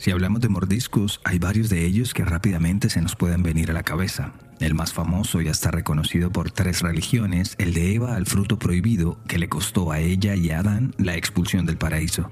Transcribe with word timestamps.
Si 0.00 0.10
hablamos 0.10 0.40
de 0.40 0.48
mordiscos, 0.48 1.20
hay 1.24 1.38
varios 1.38 1.68
de 1.68 1.84
ellos 1.84 2.14
que 2.14 2.24
rápidamente 2.24 2.88
se 2.88 3.02
nos 3.02 3.16
pueden 3.16 3.42
venir 3.42 3.70
a 3.70 3.74
la 3.74 3.82
cabeza. 3.82 4.32
El 4.58 4.72
más 4.72 4.94
famoso 4.94 5.42
y 5.42 5.48
hasta 5.48 5.70
reconocido 5.70 6.32
por 6.32 6.50
tres 6.50 6.80
religiones, 6.80 7.54
el 7.58 7.74
de 7.74 7.96
Eva 7.96 8.16
al 8.16 8.24
fruto 8.24 8.58
prohibido, 8.58 9.22
que 9.28 9.38
le 9.38 9.50
costó 9.50 9.92
a 9.92 9.98
ella 9.98 10.34
y 10.36 10.52
a 10.52 10.60
Adán 10.60 10.94
la 10.96 11.16
expulsión 11.16 11.66
del 11.66 11.76
paraíso. 11.76 12.30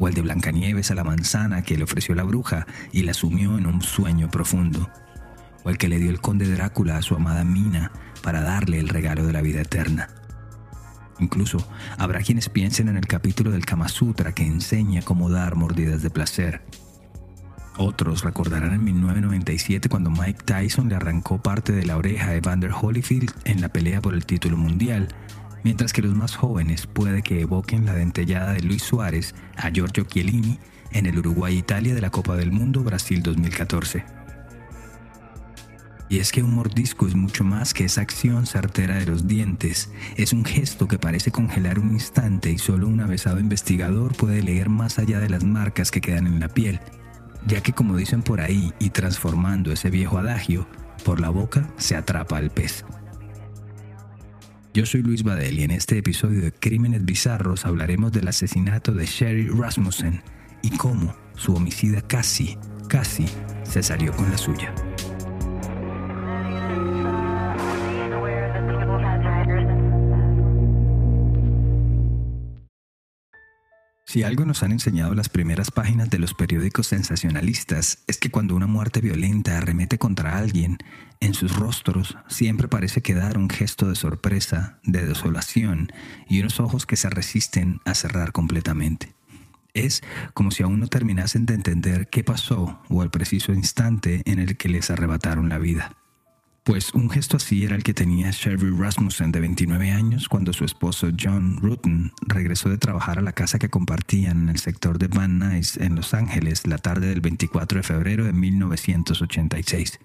O 0.00 0.08
el 0.08 0.14
de 0.14 0.22
Blancanieves 0.22 0.90
a 0.90 0.96
la 0.96 1.04
manzana 1.04 1.62
que 1.62 1.76
le 1.76 1.84
ofreció 1.84 2.16
la 2.16 2.24
bruja 2.24 2.66
y 2.90 3.04
la 3.04 3.14
sumió 3.14 3.56
en 3.56 3.66
un 3.66 3.80
sueño 3.80 4.28
profundo. 4.28 4.90
O 5.62 5.70
el 5.70 5.78
que 5.78 5.88
le 5.88 6.00
dio 6.00 6.10
el 6.10 6.20
conde 6.20 6.50
Drácula 6.50 6.96
a 6.96 7.02
su 7.02 7.14
amada 7.14 7.44
Mina 7.44 7.92
para 8.24 8.40
darle 8.40 8.80
el 8.80 8.88
regalo 8.88 9.24
de 9.24 9.32
la 9.32 9.40
vida 9.40 9.60
eterna. 9.60 10.08
Incluso 11.18 11.58
habrá 11.98 12.20
quienes 12.20 12.48
piensen 12.48 12.88
en 12.88 12.96
el 12.96 13.06
capítulo 13.06 13.50
del 13.50 13.64
Kama 13.64 13.88
Sutra 13.88 14.32
que 14.32 14.46
enseña 14.46 15.02
cómo 15.02 15.30
dar 15.30 15.54
mordidas 15.56 16.02
de 16.02 16.10
placer. 16.10 16.62
Otros 17.78 18.24
recordarán 18.24 18.72
en 18.72 18.84
1997 18.84 19.88
cuando 19.88 20.10
Mike 20.10 20.44
Tyson 20.44 20.88
le 20.88 20.96
arrancó 20.96 21.38
parte 21.38 21.72
de 21.72 21.84
la 21.84 21.96
oreja 21.96 22.28
a 22.28 22.34
Evander 22.34 22.70
Holyfield 22.72 23.32
en 23.44 23.60
la 23.60 23.68
pelea 23.68 24.00
por 24.00 24.14
el 24.14 24.24
título 24.24 24.56
mundial, 24.56 25.08
mientras 25.62 25.92
que 25.92 26.02
los 26.02 26.14
más 26.14 26.36
jóvenes 26.36 26.86
puede 26.86 27.22
que 27.22 27.42
evoquen 27.42 27.84
la 27.84 27.92
dentellada 27.92 28.54
de 28.54 28.62
Luis 28.62 28.82
Suárez 28.82 29.34
a 29.56 29.70
Giorgio 29.70 30.04
Chiellini 30.04 30.58
en 30.92 31.04
el 31.06 31.18
Uruguay-Italia 31.18 31.94
de 31.94 32.00
la 32.00 32.10
Copa 32.10 32.36
del 32.36 32.50
Mundo 32.50 32.82
Brasil 32.82 33.22
2014. 33.22 34.25
Y 36.08 36.18
es 36.20 36.30
que 36.30 36.42
un 36.42 36.54
mordisco 36.54 37.06
es 37.06 37.16
mucho 37.16 37.42
más 37.42 37.74
que 37.74 37.84
esa 37.84 38.00
acción 38.00 38.46
certera 38.46 38.96
de 38.96 39.06
los 39.06 39.26
dientes. 39.26 39.90
Es 40.16 40.32
un 40.32 40.44
gesto 40.44 40.86
que 40.86 40.98
parece 40.98 41.32
congelar 41.32 41.78
un 41.80 41.92
instante 41.92 42.50
y 42.52 42.58
solo 42.58 42.86
un 42.86 43.00
avesado 43.00 43.40
investigador 43.40 44.14
puede 44.14 44.42
leer 44.42 44.68
más 44.68 44.98
allá 44.98 45.18
de 45.18 45.28
las 45.28 45.42
marcas 45.44 45.90
que 45.90 46.00
quedan 46.00 46.26
en 46.26 46.38
la 46.38 46.48
piel. 46.48 46.80
Ya 47.46 47.60
que 47.60 47.72
como 47.72 47.96
dicen 47.96 48.22
por 48.22 48.40
ahí 48.40 48.72
y 48.78 48.90
transformando 48.90 49.72
ese 49.72 49.90
viejo 49.90 50.18
adagio, 50.18 50.68
por 51.04 51.20
la 51.20 51.30
boca 51.30 51.68
se 51.76 51.96
atrapa 51.96 52.36
al 52.36 52.50
pez. 52.50 52.84
Yo 54.72 54.84
soy 54.84 55.02
Luis 55.02 55.22
Badel 55.22 55.58
y 55.58 55.62
en 55.62 55.70
este 55.70 55.98
episodio 55.98 56.42
de 56.42 56.52
Crímenes 56.52 57.04
Bizarros 57.04 57.64
hablaremos 57.64 58.12
del 58.12 58.28
asesinato 58.28 58.92
de 58.92 59.06
Sherry 59.06 59.48
Rasmussen 59.48 60.22
y 60.62 60.70
cómo 60.76 61.14
su 61.34 61.54
homicida 61.54 62.02
casi, 62.02 62.58
casi 62.88 63.26
se 63.64 63.82
salió 63.82 64.12
con 64.12 64.30
la 64.30 64.36
suya. 64.36 64.74
Si 74.08 74.22
algo 74.22 74.44
nos 74.44 74.62
han 74.62 74.70
enseñado 74.70 75.14
las 75.16 75.28
primeras 75.28 75.72
páginas 75.72 76.10
de 76.10 76.20
los 76.20 76.32
periódicos 76.32 76.86
sensacionalistas 76.86 78.04
es 78.06 78.18
que 78.18 78.30
cuando 78.30 78.54
una 78.54 78.68
muerte 78.68 79.00
violenta 79.00 79.58
arremete 79.58 79.98
contra 79.98 80.38
alguien, 80.38 80.78
en 81.18 81.34
sus 81.34 81.56
rostros 81.56 82.16
siempre 82.28 82.68
parece 82.68 83.02
quedar 83.02 83.36
un 83.36 83.50
gesto 83.50 83.88
de 83.88 83.96
sorpresa, 83.96 84.78
de 84.84 85.04
desolación 85.04 85.90
y 86.28 86.38
unos 86.38 86.60
ojos 86.60 86.86
que 86.86 86.94
se 86.94 87.10
resisten 87.10 87.80
a 87.84 87.94
cerrar 87.94 88.30
completamente. 88.30 89.12
Es 89.74 90.04
como 90.34 90.52
si 90.52 90.62
aún 90.62 90.78
no 90.78 90.86
terminasen 90.86 91.44
de 91.44 91.54
entender 91.54 92.08
qué 92.08 92.22
pasó 92.22 92.80
o 92.88 93.02
el 93.02 93.10
preciso 93.10 93.52
instante 93.52 94.22
en 94.24 94.38
el 94.38 94.56
que 94.56 94.68
les 94.68 94.88
arrebataron 94.88 95.48
la 95.48 95.58
vida. 95.58 95.96
Pues 96.66 96.92
un 96.94 97.08
gesto 97.08 97.36
así 97.36 97.62
era 97.62 97.76
el 97.76 97.84
que 97.84 97.94
tenía 97.94 98.32
Sherry 98.32 98.70
Rasmussen 98.76 99.30
de 99.30 99.38
29 99.38 99.92
años 99.92 100.28
cuando 100.28 100.52
su 100.52 100.64
esposo 100.64 101.10
John 101.16 101.58
Rutten 101.58 102.10
regresó 102.22 102.68
de 102.68 102.76
trabajar 102.76 103.20
a 103.20 103.22
la 103.22 103.30
casa 103.30 103.60
que 103.60 103.68
compartían 103.68 104.42
en 104.42 104.48
el 104.48 104.58
sector 104.58 104.98
de 104.98 105.06
Van 105.06 105.38
Nuys 105.38 105.76
en 105.76 105.94
Los 105.94 106.12
Ángeles 106.12 106.66
la 106.66 106.78
tarde 106.78 107.06
del 107.06 107.20
24 107.20 107.78
de 107.78 107.82
febrero 107.84 108.24
de 108.24 108.32
1986. 108.32 110.00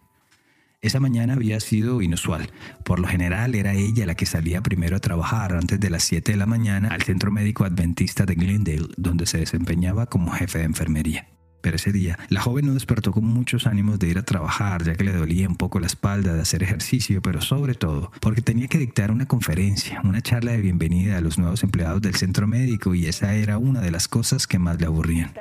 Esa 0.82 1.00
mañana 1.00 1.34
había 1.34 1.60
sido 1.60 2.00
inusual. 2.00 2.52
Por 2.86 3.00
lo 3.00 3.08
general 3.08 3.56
era 3.56 3.74
ella 3.74 4.06
la 4.06 4.14
que 4.14 4.28
salía 4.28 4.62
primero 4.62 4.98
a 4.98 5.00
trabajar 5.00 5.56
antes 5.56 5.80
de 5.80 5.90
las 5.90 6.04
7 6.04 6.34
de 6.34 6.38
la 6.38 6.46
mañana 6.46 6.90
al 6.90 7.02
centro 7.02 7.32
médico 7.32 7.66
adventista 7.66 8.28
de 8.28 8.36
Glendale, 8.36 8.90
donde 8.98 9.26
se 9.26 9.40
desempeñaba 9.40 10.06
como 10.06 10.32
jefe 10.32 10.60
de 10.60 10.66
enfermería. 10.66 11.28
Pero 11.62 11.76
ese 11.76 11.92
día, 11.92 12.18
la 12.30 12.42
joven 12.42 12.68
no 12.68 12.74
despertó 12.74 13.12
con 13.12 13.24
muchos 13.24 13.68
ánimos 13.68 14.00
de 14.00 14.08
ir 14.08 14.18
a 14.18 14.24
trabajar, 14.24 14.84
ya 14.84 14.96
que 14.96 15.04
le 15.04 15.14
dolía 15.14 15.48
un 15.48 15.56
poco 15.56 15.80
la 15.80 15.88
espalda 15.88 16.34
de 16.34 16.42
hacer 16.42 16.64
ejercicio, 16.64 17.22
pero 17.22 17.42
sobre 17.42 17.76
todo 17.76 18.12
porque 18.20 18.42
tenía 18.42 18.68
que 18.68 18.78
dictar 18.78 19.12
una 19.12 19.28
conferencia, 19.28 20.02
una 20.04 20.22
charla 20.22 20.52
de 20.52 20.62
bienvenida 20.62 21.18
a 21.18 21.22
los 21.22 21.38
nuevos 21.38 21.64
empleados 21.64 22.02
del 22.02 22.16
centro 22.16 22.48
médico 22.48 22.96
y 22.96 23.06
esa 23.06 23.34
era 23.34 23.58
una 23.58 23.82
de 23.82 23.92
las 23.92 24.08
cosas 24.08 24.48
que 24.48 24.60
más 24.60 24.80
le 24.80 24.88
aburrían. 24.88 25.34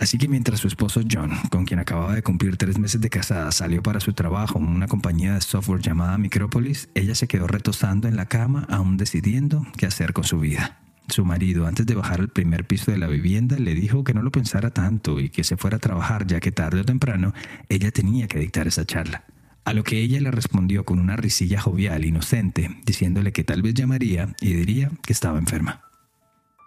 Así 0.00 0.18
que 0.18 0.28
mientras 0.28 0.60
su 0.60 0.68
esposo 0.68 1.00
John, 1.10 1.32
con 1.50 1.64
quien 1.64 1.80
acababa 1.80 2.14
de 2.14 2.22
cumplir 2.22 2.56
tres 2.56 2.78
meses 2.78 3.00
de 3.00 3.10
casada, 3.10 3.52
salió 3.52 3.82
para 3.82 4.00
su 4.00 4.12
trabajo 4.14 4.58
en 4.58 4.68
una 4.68 4.86
compañía 4.86 5.34
de 5.34 5.40
software 5.40 5.80
llamada 5.80 6.16
Micropolis, 6.18 6.88
ella 6.94 7.14
se 7.14 7.28
quedó 7.28 7.46
retosando 7.46 8.08
en 8.08 8.16
la 8.16 8.26
cama, 8.26 8.66
aún 8.70 8.96
decidiendo 8.96 9.66
qué 9.76 9.86
hacer 9.86 10.12
con 10.12 10.24
su 10.24 10.40
vida. 10.40 10.81
Su 11.08 11.24
marido, 11.24 11.66
antes 11.66 11.86
de 11.86 11.94
bajar 11.94 12.20
al 12.20 12.28
primer 12.28 12.66
piso 12.66 12.90
de 12.90 12.98
la 12.98 13.06
vivienda, 13.06 13.58
le 13.58 13.74
dijo 13.74 14.04
que 14.04 14.14
no 14.14 14.22
lo 14.22 14.30
pensara 14.30 14.70
tanto 14.70 15.20
y 15.20 15.28
que 15.28 15.44
se 15.44 15.56
fuera 15.56 15.76
a 15.76 15.80
trabajar, 15.80 16.26
ya 16.26 16.40
que 16.40 16.52
tarde 16.52 16.80
o 16.80 16.84
temprano 16.84 17.34
ella 17.68 17.90
tenía 17.90 18.28
que 18.28 18.38
dictar 18.38 18.66
esa 18.66 18.84
charla. 18.84 19.24
A 19.64 19.74
lo 19.74 19.84
que 19.84 19.98
ella 19.98 20.20
le 20.20 20.30
respondió 20.30 20.84
con 20.84 20.98
una 20.98 21.16
risilla 21.16 21.60
jovial, 21.60 22.04
inocente, 22.04 22.70
diciéndole 22.84 23.32
que 23.32 23.44
tal 23.44 23.62
vez 23.62 23.74
llamaría 23.74 24.34
y 24.40 24.54
diría 24.54 24.90
que 25.02 25.12
estaba 25.12 25.38
enferma. 25.38 25.82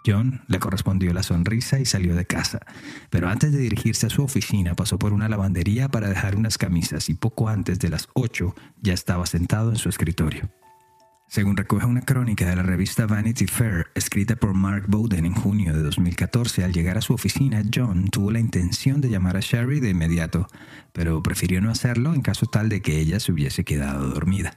John 0.06 0.42
le 0.46 0.60
correspondió 0.60 1.12
la 1.12 1.24
sonrisa 1.24 1.80
y 1.80 1.84
salió 1.84 2.14
de 2.14 2.26
casa, 2.26 2.60
pero 3.10 3.28
antes 3.28 3.52
de 3.52 3.58
dirigirse 3.58 4.06
a 4.06 4.10
su 4.10 4.22
oficina 4.22 4.74
pasó 4.74 4.98
por 4.98 5.12
una 5.12 5.28
lavandería 5.28 5.88
para 5.88 6.08
dejar 6.08 6.36
unas 6.36 6.58
camisas 6.58 7.08
y 7.08 7.14
poco 7.14 7.48
antes 7.48 7.80
de 7.80 7.88
las 7.88 8.08
ocho 8.14 8.54
ya 8.80 8.94
estaba 8.94 9.26
sentado 9.26 9.70
en 9.70 9.76
su 9.76 9.88
escritorio. 9.88 10.48
Según 11.28 11.56
recoge 11.56 11.86
una 11.86 12.02
crónica 12.02 12.48
de 12.48 12.54
la 12.54 12.62
revista 12.62 13.04
Vanity 13.04 13.46
Fair, 13.46 13.88
escrita 13.96 14.36
por 14.36 14.54
Mark 14.54 14.84
Bowden 14.86 15.26
en 15.26 15.34
junio 15.34 15.74
de 15.74 15.82
2014, 15.82 16.62
al 16.62 16.72
llegar 16.72 16.98
a 16.98 17.02
su 17.02 17.14
oficina, 17.14 17.62
John 17.74 18.08
tuvo 18.10 18.30
la 18.30 18.38
intención 18.38 19.00
de 19.00 19.10
llamar 19.10 19.36
a 19.36 19.40
Sherry 19.40 19.80
de 19.80 19.90
inmediato, 19.90 20.46
pero 20.92 21.22
prefirió 21.24 21.60
no 21.60 21.70
hacerlo 21.70 22.14
en 22.14 22.22
caso 22.22 22.46
tal 22.46 22.68
de 22.68 22.80
que 22.80 23.00
ella 23.00 23.18
se 23.18 23.32
hubiese 23.32 23.64
quedado 23.64 24.08
dormida. 24.08 24.56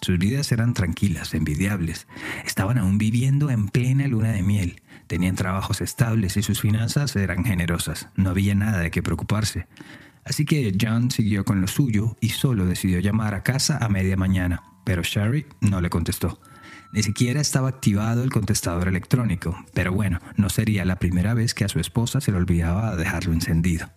Sus 0.00 0.18
vidas 0.18 0.50
eran 0.52 0.72
tranquilas, 0.72 1.34
envidiables. 1.34 2.06
Estaban 2.46 2.78
aún 2.78 2.96
viviendo 2.96 3.50
en 3.50 3.68
plena 3.68 4.08
luna 4.08 4.32
de 4.32 4.42
miel. 4.42 4.82
Tenían 5.06 5.36
trabajos 5.36 5.82
estables 5.82 6.36
y 6.38 6.42
sus 6.42 6.60
finanzas 6.60 7.14
eran 7.14 7.44
generosas. 7.44 8.08
No 8.16 8.30
había 8.30 8.54
nada 8.54 8.78
de 8.78 8.90
qué 8.90 9.02
preocuparse. 9.02 9.66
Así 10.24 10.44
que 10.44 10.76
John 10.80 11.10
siguió 11.10 11.44
con 11.44 11.60
lo 11.60 11.68
suyo 11.68 12.16
y 12.20 12.30
solo 12.30 12.66
decidió 12.66 13.00
llamar 13.00 13.34
a 13.34 13.42
casa 13.42 13.78
a 13.78 13.88
media 13.88 14.16
mañana 14.16 14.62
pero 14.86 15.02
Sherry 15.02 15.46
no 15.60 15.80
le 15.80 15.90
contestó. 15.90 16.40
Ni 16.92 17.02
siquiera 17.02 17.40
estaba 17.40 17.68
activado 17.68 18.22
el 18.22 18.30
contestador 18.30 18.86
electrónico, 18.86 19.58
pero 19.74 19.92
bueno, 19.92 20.20
no 20.36 20.48
sería 20.48 20.84
la 20.84 21.00
primera 21.00 21.34
vez 21.34 21.52
que 21.52 21.64
a 21.64 21.68
su 21.68 21.80
esposa 21.80 22.20
se 22.20 22.30
le 22.30 22.38
olvidaba 22.38 22.94
dejarlo 22.94 23.32
encendido. 23.32 23.90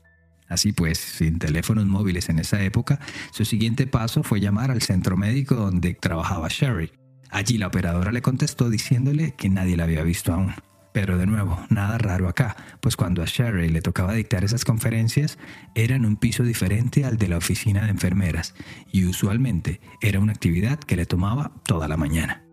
Así 0.47 0.73
pues, 0.73 0.97
sin 0.97 1.37
teléfonos 1.37 1.85
móviles 1.85 2.27
en 2.29 2.39
esa 2.39 2.61
época, 2.63 2.99
su 3.31 3.45
siguiente 3.45 3.85
paso 3.85 4.23
fue 4.23 4.41
llamar 4.41 4.71
al 4.71 4.81
centro 4.81 5.15
médico 5.15 5.53
donde 5.53 5.93
trabajaba 5.93 6.47
Sherry. 6.49 6.91
Allí 7.29 7.59
la 7.59 7.67
operadora 7.67 8.11
le 8.11 8.23
contestó 8.23 8.71
diciéndole 8.71 9.35
que 9.35 9.49
nadie 9.49 9.77
la 9.77 9.83
había 9.83 10.01
visto 10.01 10.33
aún. 10.33 10.55
Pero 10.91 11.17
de 11.17 11.27
nuevo, 11.27 11.59
nada 11.69 11.97
raro 11.97 12.27
acá, 12.27 12.55
pues 12.79 12.95
cuando 12.95 13.21
a 13.21 13.25
Sherry 13.25 13.69
le 13.69 13.81
tocaba 13.81 14.13
dictar 14.13 14.43
esas 14.43 14.65
conferencias, 14.65 15.37
era 15.75 15.95
en 15.95 16.05
un 16.05 16.15
piso 16.15 16.43
diferente 16.43 17.05
al 17.05 17.17
de 17.17 17.27
la 17.27 17.37
oficina 17.37 17.83
de 17.83 17.91
enfermeras, 17.91 18.55
y 18.91 19.05
usualmente 19.05 19.81
era 20.01 20.19
una 20.19 20.33
actividad 20.33 20.79
que 20.79 20.95
le 20.95 21.05
tomaba 21.05 21.51
toda 21.65 21.87
la 21.87 21.97
mañana. 21.97 22.43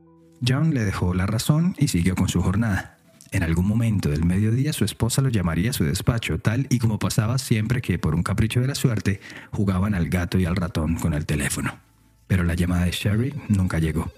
John 0.46 0.74
le 0.74 0.84
dejó 0.84 1.14
la 1.14 1.26
razón 1.26 1.74
y 1.78 1.88
siguió 1.88 2.14
con 2.14 2.28
su 2.28 2.42
jornada. 2.42 2.98
En 3.32 3.42
algún 3.42 3.66
momento 3.66 4.10
del 4.10 4.24
mediodía 4.24 4.72
su 4.72 4.84
esposa 4.84 5.22
lo 5.22 5.30
llamaría 5.30 5.70
a 5.70 5.74
su 5.74 5.84
despacho, 5.84 6.38
tal 6.38 6.66
y 6.68 6.78
como 6.78 6.98
pasaba 6.98 7.38
siempre 7.38 7.80
que 7.80 7.98
por 7.98 8.14
un 8.14 8.22
capricho 8.22 8.60
de 8.60 8.68
la 8.68 8.74
suerte 8.74 9.20
jugaban 9.50 9.94
al 9.94 10.08
gato 10.08 10.38
y 10.38 10.44
al 10.44 10.56
ratón 10.56 10.96
con 10.96 11.14
el 11.14 11.26
teléfono. 11.26 11.78
Pero 12.26 12.44
la 12.44 12.54
llamada 12.54 12.84
de 12.84 12.92
Sherry 12.92 13.34
nunca 13.48 13.78
llegó 13.78 14.12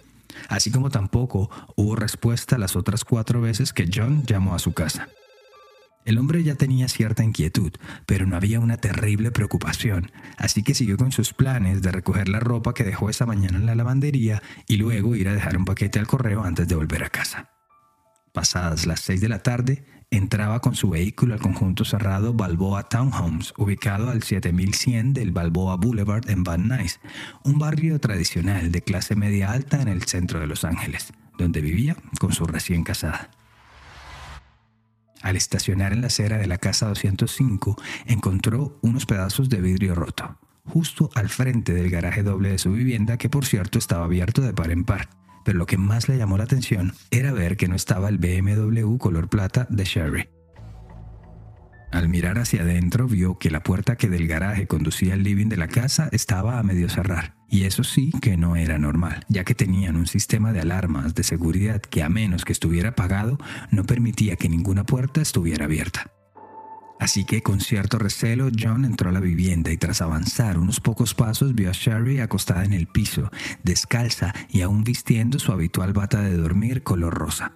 así 0.49 0.71
como 0.71 0.91
tampoco 0.91 1.51
hubo 1.77 1.97
respuesta 1.97 2.59
las 2.59 2.77
otras 2.77 3.05
cuatro 3.05 3.41
veces 3.41 3.73
que 3.73 3.89
John 3.93 4.25
llamó 4.25 4.55
a 4.55 4.59
su 4.59 4.73
casa. 4.73 5.09
El 6.05 6.17
hombre 6.17 6.43
ya 6.43 6.55
tenía 6.55 6.89
cierta 6.89 7.23
inquietud, 7.23 7.73
pero 8.07 8.25
no 8.25 8.35
había 8.35 8.61
una 8.61 8.79
terrible 8.79 9.31
preocupación, 9.31 10.11
así 10.39 10.63
que 10.63 10.73
siguió 10.73 10.97
con 10.97 11.13
sus 11.13 11.35
planes 11.35 11.83
de 11.83 11.93
recoger 11.93 12.31
la 12.31 12.41
ropa 12.41 12.73
que 12.73 12.85
dejó 12.85 13.11
esa 13.11 13.27
mañana 13.27 13.59
en 13.59 13.67
la 13.67 13.75
lavandería 13.75 14.43
y 14.67 14.79
luego 14.79 15.17
ir 15.17 15.29
a 15.29 15.35
dejar 15.35 15.59
un 15.59 15.67
paquete 15.67 15.99
al 15.99 16.07
correo 16.07 16.45
antes 16.45 16.67
de 16.67 16.77
volver 16.77 17.05
a 17.05 17.11
casa. 17.11 17.51
Pasadas 18.33 18.87
las 18.87 19.01
seis 19.01 19.21
de 19.21 19.29
la 19.29 19.41
tarde, 19.41 19.85
entraba 20.11 20.61
con 20.61 20.75
su 20.75 20.91
vehículo 20.91 21.35
al 21.35 21.41
conjunto 21.41 21.85
cerrado 21.85 22.33
Balboa 22.33 22.89
Townhomes, 22.89 23.53
ubicado 23.57 24.11
al 24.11 24.23
7100 24.23 25.13
del 25.13 25.33
Balboa 25.33 25.77
Boulevard 25.77 26.29
en 26.31 26.45
Van 26.45 26.69
Nuys, 26.69 27.01
un 27.45 27.59
barrio 27.59 28.01
tradicional 28.01 28.73
de 28.73 28.83
clase 28.83 29.17
media 29.17 29.53
alta 29.53 29.83
en 29.83 29.89
el 29.89 30.03
centro 30.05 30.41
de 30.41 30.47
Los 30.47 30.65
Ángeles, 30.65 31.13
donde 31.37 31.61
vivía 31.61 31.97
con 32.19 32.33
su 32.33 32.47
recién 32.47 32.85
casada. 32.85 33.31
Al 35.21 35.37
estacionar 35.37 35.93
en 35.93 36.01
la 36.01 36.07
acera 36.07 36.39
de 36.39 36.47
la 36.47 36.59
casa 36.59 36.87
205, 36.87 37.77
encontró 38.07 38.79
unos 38.83 39.05
pedazos 39.05 39.49
de 39.49 39.61
vidrio 39.61 39.95
roto, 39.95 40.39
justo 40.65 41.11
al 41.15 41.29
frente 41.29 41.75
del 41.75 41.91
garaje 41.91 42.23
doble 42.23 42.51
de 42.51 42.59
su 42.59 42.73
vivienda, 42.73 43.19
que 43.19 43.29
por 43.29 43.45
cierto 43.45 43.79
estaba 43.79 44.05
abierto 44.05 44.43
de 44.43 44.55
par 44.55 44.71
en 44.71 44.85
par. 44.85 45.11
Pero 45.45 45.59
lo 45.59 45.67
que 45.67 45.79
más 45.79 46.09
le 46.09 46.19
llamó 46.19 46.39
la 46.39 46.45
atención 46.45 46.95
era 47.11 47.33
ver 47.33 47.57
que 47.57 47.69
no 47.69 47.77
estaba 47.77 48.09
el 48.09 48.19
BMW 48.19 48.97
color 48.99 49.29
plata 49.29 49.67
de 49.71 49.85
Sherry. 49.85 50.29
Al 51.91 52.09
mirar 52.09 52.39
hacia 52.39 52.63
adentro 52.63 53.09
vio 53.09 53.39
que 53.39 53.51
la 53.51 53.63
puerta 53.63 53.97
que 53.97 54.11
del 54.11 54.27
garaje 54.27 54.67
conducía 54.67 55.15
al 55.15 55.23
living 55.23 55.49
de 55.49 55.57
la 55.57 55.69
casa 55.69 56.09
estaba 56.13 56.59
a 56.59 56.63
medio 56.63 56.89
cerrar. 56.91 57.35
Y 57.49 57.65
eso 57.65 57.83
sí 57.83 58.13
que 58.21 58.37
no 58.37 58.57
era 58.57 58.79
normal, 58.79 59.25
ya 59.29 59.45
que 59.45 59.55
tenían 59.55 59.97
un 59.97 60.07
sistema 60.07 60.53
de 60.53 60.61
alarmas 60.61 61.15
de 61.15 61.23
seguridad 61.23 61.81
que 61.81 62.03
a 62.03 62.11
menos 62.11 62.45
que 62.45 62.53
estuviera 62.53 62.91
apagado 62.91 63.39
no 63.71 63.85
permitía 63.85 64.37
que 64.37 64.51
ninguna 64.51 64.85
puerta 64.85 65.23
estuviera 65.23 65.65
abierta. 65.65 66.13
Así 66.99 67.25
que 67.25 67.43
con 67.43 67.61
cierto 67.61 67.99
recelo 67.99 68.49
John 68.59 68.85
entró 68.85 69.11
a 69.11 69.13
la 69.13 69.21
vivienda 69.21 69.71
y 69.71 69.77
tras 69.77 70.03
avanzar 70.03 70.59
unos 70.59 70.81
pocos 70.81 71.15
pasos 71.15 71.55
vio 71.55 71.71
a 71.71 71.73
Sherry 71.73 72.21
acostada 72.21 72.65
en 72.65 72.73
el 72.73 72.87
piso, 72.89 73.31
descalza 73.63 74.35
y 74.51 74.63
aún 74.63 74.83
vistiendo 74.83 75.39
su 75.39 75.53
habitual 75.53 75.93
bata 75.93 76.21
de 76.23 76.37
dormir 76.37 76.83
color 76.83 77.15
rosa. 77.15 77.53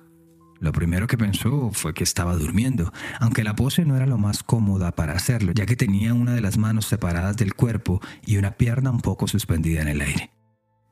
Lo 0.60 0.70
primero 0.70 1.08
que 1.08 1.18
pensó 1.18 1.70
fue 1.72 1.92
que 1.92 2.04
estaba 2.04 2.36
durmiendo, 2.36 2.92
aunque 3.18 3.42
la 3.42 3.56
pose 3.56 3.84
no 3.84 3.96
era 3.96 4.06
lo 4.06 4.16
más 4.16 4.44
cómoda 4.44 4.92
para 4.92 5.14
hacerlo, 5.14 5.50
ya 5.52 5.66
que 5.66 5.74
tenía 5.74 6.14
una 6.14 6.34
de 6.34 6.40
las 6.40 6.56
manos 6.56 6.86
separadas 6.86 7.36
del 7.36 7.54
cuerpo 7.54 8.00
y 8.24 8.36
una 8.36 8.52
pierna 8.52 8.92
un 8.92 9.00
poco 9.00 9.26
suspendida 9.26 9.82
en 9.82 9.88
el 9.88 10.00
aire. 10.00 10.30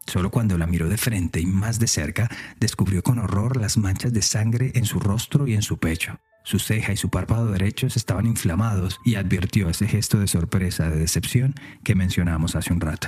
Solo 0.07 0.33
cuando 0.33 0.59
la 0.59 0.67
miró 0.67 0.89
de 0.89 0.99
frente 0.99 1.41
y 1.41 1.47
más 1.47 1.79
de 1.79 1.87
cerca, 1.87 2.29
descubrió 2.59 3.05
con 3.05 3.21
horror 3.21 3.57
las 3.57 3.77
manchas 3.77 4.13
de 4.13 4.23
sangre 4.23 4.73
en 4.75 4.87
su 4.87 4.99
rostro 4.99 5.47
y 5.47 5.55
en 5.55 5.63
su 5.63 5.79
pecho. 5.79 6.19
Su 6.51 6.59
ceja 6.59 6.93
y 6.93 6.97
su 6.97 7.11
párpado 7.11 7.47
derechos 7.47 7.97
estaban 7.97 8.27
inflamados 8.27 8.99
y 9.05 9.15
advirtió 9.15 9.69
ese 9.69 9.87
gesto 9.87 10.19
de 10.19 10.27
sorpresa, 10.27 10.91
de 10.91 10.99
decepción 10.99 11.55
que 11.85 11.95
mencionamos 11.95 12.57
hace 12.57 12.73
un 12.73 12.81
rato. 12.81 13.07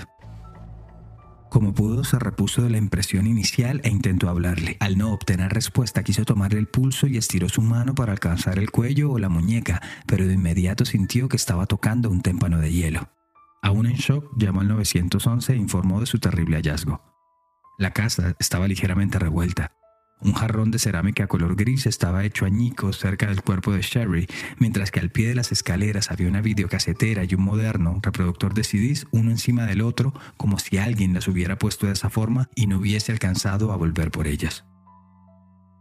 Como 1.51 1.75
pudo, 1.75 2.05
se 2.05 2.21
repuso 2.21 2.63
de 2.63 2.71
la 2.71 2.79
impresión 2.79 3.27
inicial 3.27 3.81
e 3.83 3.91
intentó 3.91 4.29
hablarle. 4.29 4.77
Al 4.79 4.97
no 4.97 5.13
obtener 5.13 5.53
respuesta, 5.53 6.05
quiso 6.05 6.25
tomarle 6.25 6.61
el 6.61 6.69
pulso 6.69 7.09
y 7.09 7.17
estiró 7.17 7.49
su 7.49 7.63
mano 7.63 7.97
para 7.97 8.13
alcanzar 8.13 8.61
el 8.61 8.71
cuello 8.71 9.11
o 9.11 9.19
la 9.19 9.29
muñeca, 9.29 9.83
pero 10.07 10.25
de 10.25 10.35
inmediato 10.35 10.85
sintió 10.85 11.29
que 11.29 11.37
estaba 11.37 11.67
tocando 11.67 12.11
un 12.11 12.21
témpano 12.23 12.59
de 12.59 12.71
hielo. 12.71 13.09
Aún 13.61 13.87
en 13.87 13.97
shock, 13.97 14.31
llamó 14.39 14.61
al 14.61 14.69
911 14.69 15.53
e 15.53 15.57
informó 15.57 15.99
de 15.99 16.07
su 16.07 16.21
terrible 16.21 16.59
hallazgo. 16.59 17.03
La 17.77 17.91
casa 17.91 18.37
estaba 18.39 18.69
ligeramente 18.69 19.19
revuelta. 19.19 19.73
Un 20.25 20.35
jarrón 20.35 20.71
de 20.71 20.79
cerámica 20.79 21.27
color 21.27 21.57
gris 21.57 21.87
estaba 21.87 22.25
hecho 22.25 22.45
añicos 22.45 22.99
cerca 22.99 23.27
del 23.27 23.43
cuerpo 23.43 23.73
de 23.73 23.83
Sherry, 23.83 24.29
mientras 24.59 24.93
que 24.93 25.01
al 25.01 25.11
pie 25.11 25.29
de 25.29 25.35
las 25.35 25.51
escaleras 25.51 26.13
había 26.13 26.29
una 26.29 26.41
videocasetera 26.41 27.25
y 27.25 27.35
un 27.35 27.43
moderno 27.43 27.99
reproductor 28.03 28.55
de 28.55 28.63
CDs 28.63 29.07
uno 29.11 29.33
encima 29.33 29.67
del 29.67 29.83
otro, 29.83 30.15
como 30.37 30.61
si 30.61 30.79
alguien 30.79 31.13
las 31.13 31.27
hubiera 31.27 31.59
puesto 31.59 31.87
de 31.87 31.95
esa 31.95 32.09
forma 32.09 32.49
y 32.55 32.69
no 32.69 32.79
hubiese 32.79 33.11
alcanzado 33.11 33.73
a 33.73 33.77
volver 33.77 34.13
por 34.13 34.29
ellas. 34.29 34.65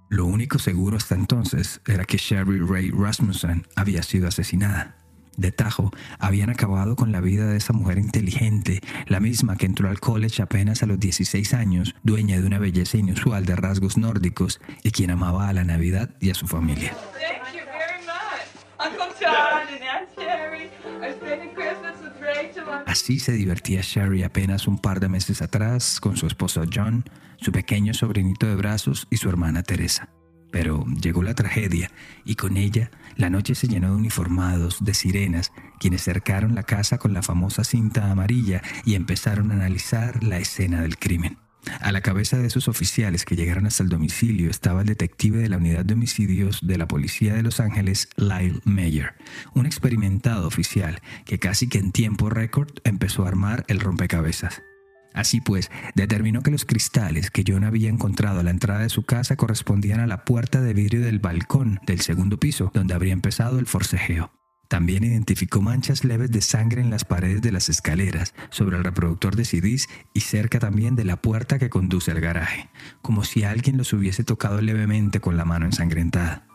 Lo 0.10 0.26
único 0.26 0.58
seguro 0.58 0.98
hasta 0.98 1.16
entonces 1.16 1.80
era 1.88 2.04
que 2.06 2.18
Sherry 2.18 2.60
Ray 2.60 2.90
Rasmussen 2.90 3.68
había 3.76 4.02
sido 4.02 4.28
asesinada 4.28 5.01
de 5.38 5.52
tajo 5.52 5.92
habían 6.20 6.50
acabado 6.50 6.96
con 6.96 7.12
la 7.12 7.22
vida 7.22 7.48
de 7.48 7.58
esa 7.58 7.74
mujer 7.74 7.98
inteligente, 7.98 8.82
la 9.08 9.20
misma 9.20 9.56
que 9.56 9.66
entró 9.66 9.90
al 9.90 10.00
college 10.00 10.42
apenas 10.42 10.84
a 10.84 10.86
los 10.86 11.00
16 11.00 11.54
años, 11.54 11.96
dueña 12.04 12.40
de 12.40 12.48
una 12.48 12.60
belleza 12.60 12.98
inusual 12.98 13.46
de 13.46 13.56
rasgos 13.56 13.98
nórdicos 13.98 14.60
y 14.84 14.92
quien 14.92 15.12
amaba 15.12 15.48
a 15.48 15.54
la 15.54 15.64
Navidad 15.64 16.10
y 16.20 16.30
a 16.30 16.36
su 16.36 16.48
familia. 16.48 16.96
Así 22.86 23.20
se 23.20 23.32
divertía 23.32 23.82
Sherry 23.82 24.24
apenas 24.24 24.68
un 24.68 24.78
par 24.78 25.00
de 25.00 25.08
meses 25.08 25.42
atrás 25.42 26.00
con 26.00 26.18
su 26.18 26.28
esposo 26.28 26.64
John, 26.72 27.06
su 27.38 27.52
pequeño 27.52 27.94
sobrinito 27.94 28.48
de 28.48 28.56
brazos 28.56 29.08
y 29.10 29.18
su 29.18 29.30
hermana 29.30 29.64
Teresa. 29.64 30.10
Pero 30.52 30.86
llegó 31.02 31.24
la 31.24 31.34
tragedia 31.34 31.92
y 32.26 32.36
con 32.36 32.58
ella 32.58 32.92
la 33.16 33.30
noche 33.30 33.56
se 33.56 33.68
llenó 33.68 33.90
de 33.90 33.96
uniformados, 33.96 34.84
de 34.84 34.94
sirenas, 34.94 35.52
quienes 35.80 36.04
cercaron 36.04 36.56
la 36.56 36.64
casa 36.64 36.98
con 36.98 37.14
la 37.14 37.24
famosa 37.24 37.64
cinta 37.64 38.12
amarilla 38.12 38.62
y 38.86 38.96
empezaron 38.96 39.52
a 39.52 39.56
analizar 39.56 40.24
la 40.24 40.38
escena 40.38 40.82
del 40.82 40.98
crimen. 40.98 41.38
A 41.80 41.92
la 41.92 42.02
cabeza 42.02 42.38
de 42.38 42.48
esos 42.48 42.68
oficiales 42.68 43.24
que 43.24 43.36
llegaron 43.36 43.68
hasta 43.68 43.84
el 43.84 43.90
domicilio 43.90 44.50
estaba 44.50 44.82
el 44.82 44.88
detective 44.88 45.38
de 45.38 45.50
la 45.50 45.58
unidad 45.58 45.86
de 45.86 45.94
homicidios 45.94 46.60
de 46.66 46.78
la 46.78 46.88
policía 46.88 47.36
de 47.36 47.44
Los 47.44 47.60
Ángeles, 47.60 48.10
Lyle 48.16 48.62
Mayer, 48.66 49.14
un 49.54 49.68
experimentado 49.68 50.48
oficial 50.48 51.02
que 51.26 51.38
casi 51.38 51.70
que 51.70 51.78
en 51.78 51.92
tiempo 51.92 52.30
récord 52.30 52.72
empezó 52.84 53.26
a 53.26 53.28
armar 53.28 53.64
el 53.68 53.80
rompecabezas. 53.80 54.64
Así 55.14 55.42
pues, 55.42 55.70
determinó 55.96 56.42
que 56.42 56.52
los 56.52 56.66
cristales 56.66 57.32
que 57.32 57.44
John 57.48 57.64
había 57.64 57.90
encontrado 57.90 58.40
a 58.40 58.44
la 58.44 58.52
entrada 58.52 58.82
de 58.82 58.90
su 58.90 59.04
casa 59.04 59.36
correspondían 59.36 60.00
a 60.00 60.08
la 60.08 60.26
puerta 60.26 60.62
de 60.62 60.74
vidrio 60.74 61.02
del 61.02 61.20
balcón 61.20 61.80
del 61.86 62.02
segundo 62.02 62.38
piso, 62.38 62.72
donde 62.74 62.94
habría 62.94 63.14
empezado 63.14 63.60
el 63.60 63.68
forcejeo. 63.68 64.32
También 64.72 65.04
identificó 65.04 65.62
manchas 65.62 66.06
leves 66.06 66.32
de 66.32 66.40
sangre 66.40 66.82
en 66.82 66.90
las 66.90 67.04
paredes 67.04 67.42
de 67.42 67.52
las 67.52 67.68
escaleras, 67.68 68.34
sobre 68.52 68.78
el 68.78 68.86
reproductor 68.86 69.36
de 69.36 69.44
CDs 69.44 69.90
y 70.14 70.22
cerca 70.22 70.60
también 70.60 70.96
de 70.96 71.04
la 71.04 71.18
puerta 71.18 71.60
que 71.60 71.70
conduce 71.70 72.12
al 72.12 72.22
garaje, 72.22 72.70
como 73.02 73.26
si 73.26 73.44
alguien 73.44 73.76
los 73.76 73.92
hubiese 73.92 74.24
tocado 74.24 74.62
levemente 74.62 75.20
con 75.20 75.36
la 75.36 75.44
mano 75.44 75.66
ensangrentada. 75.66 76.48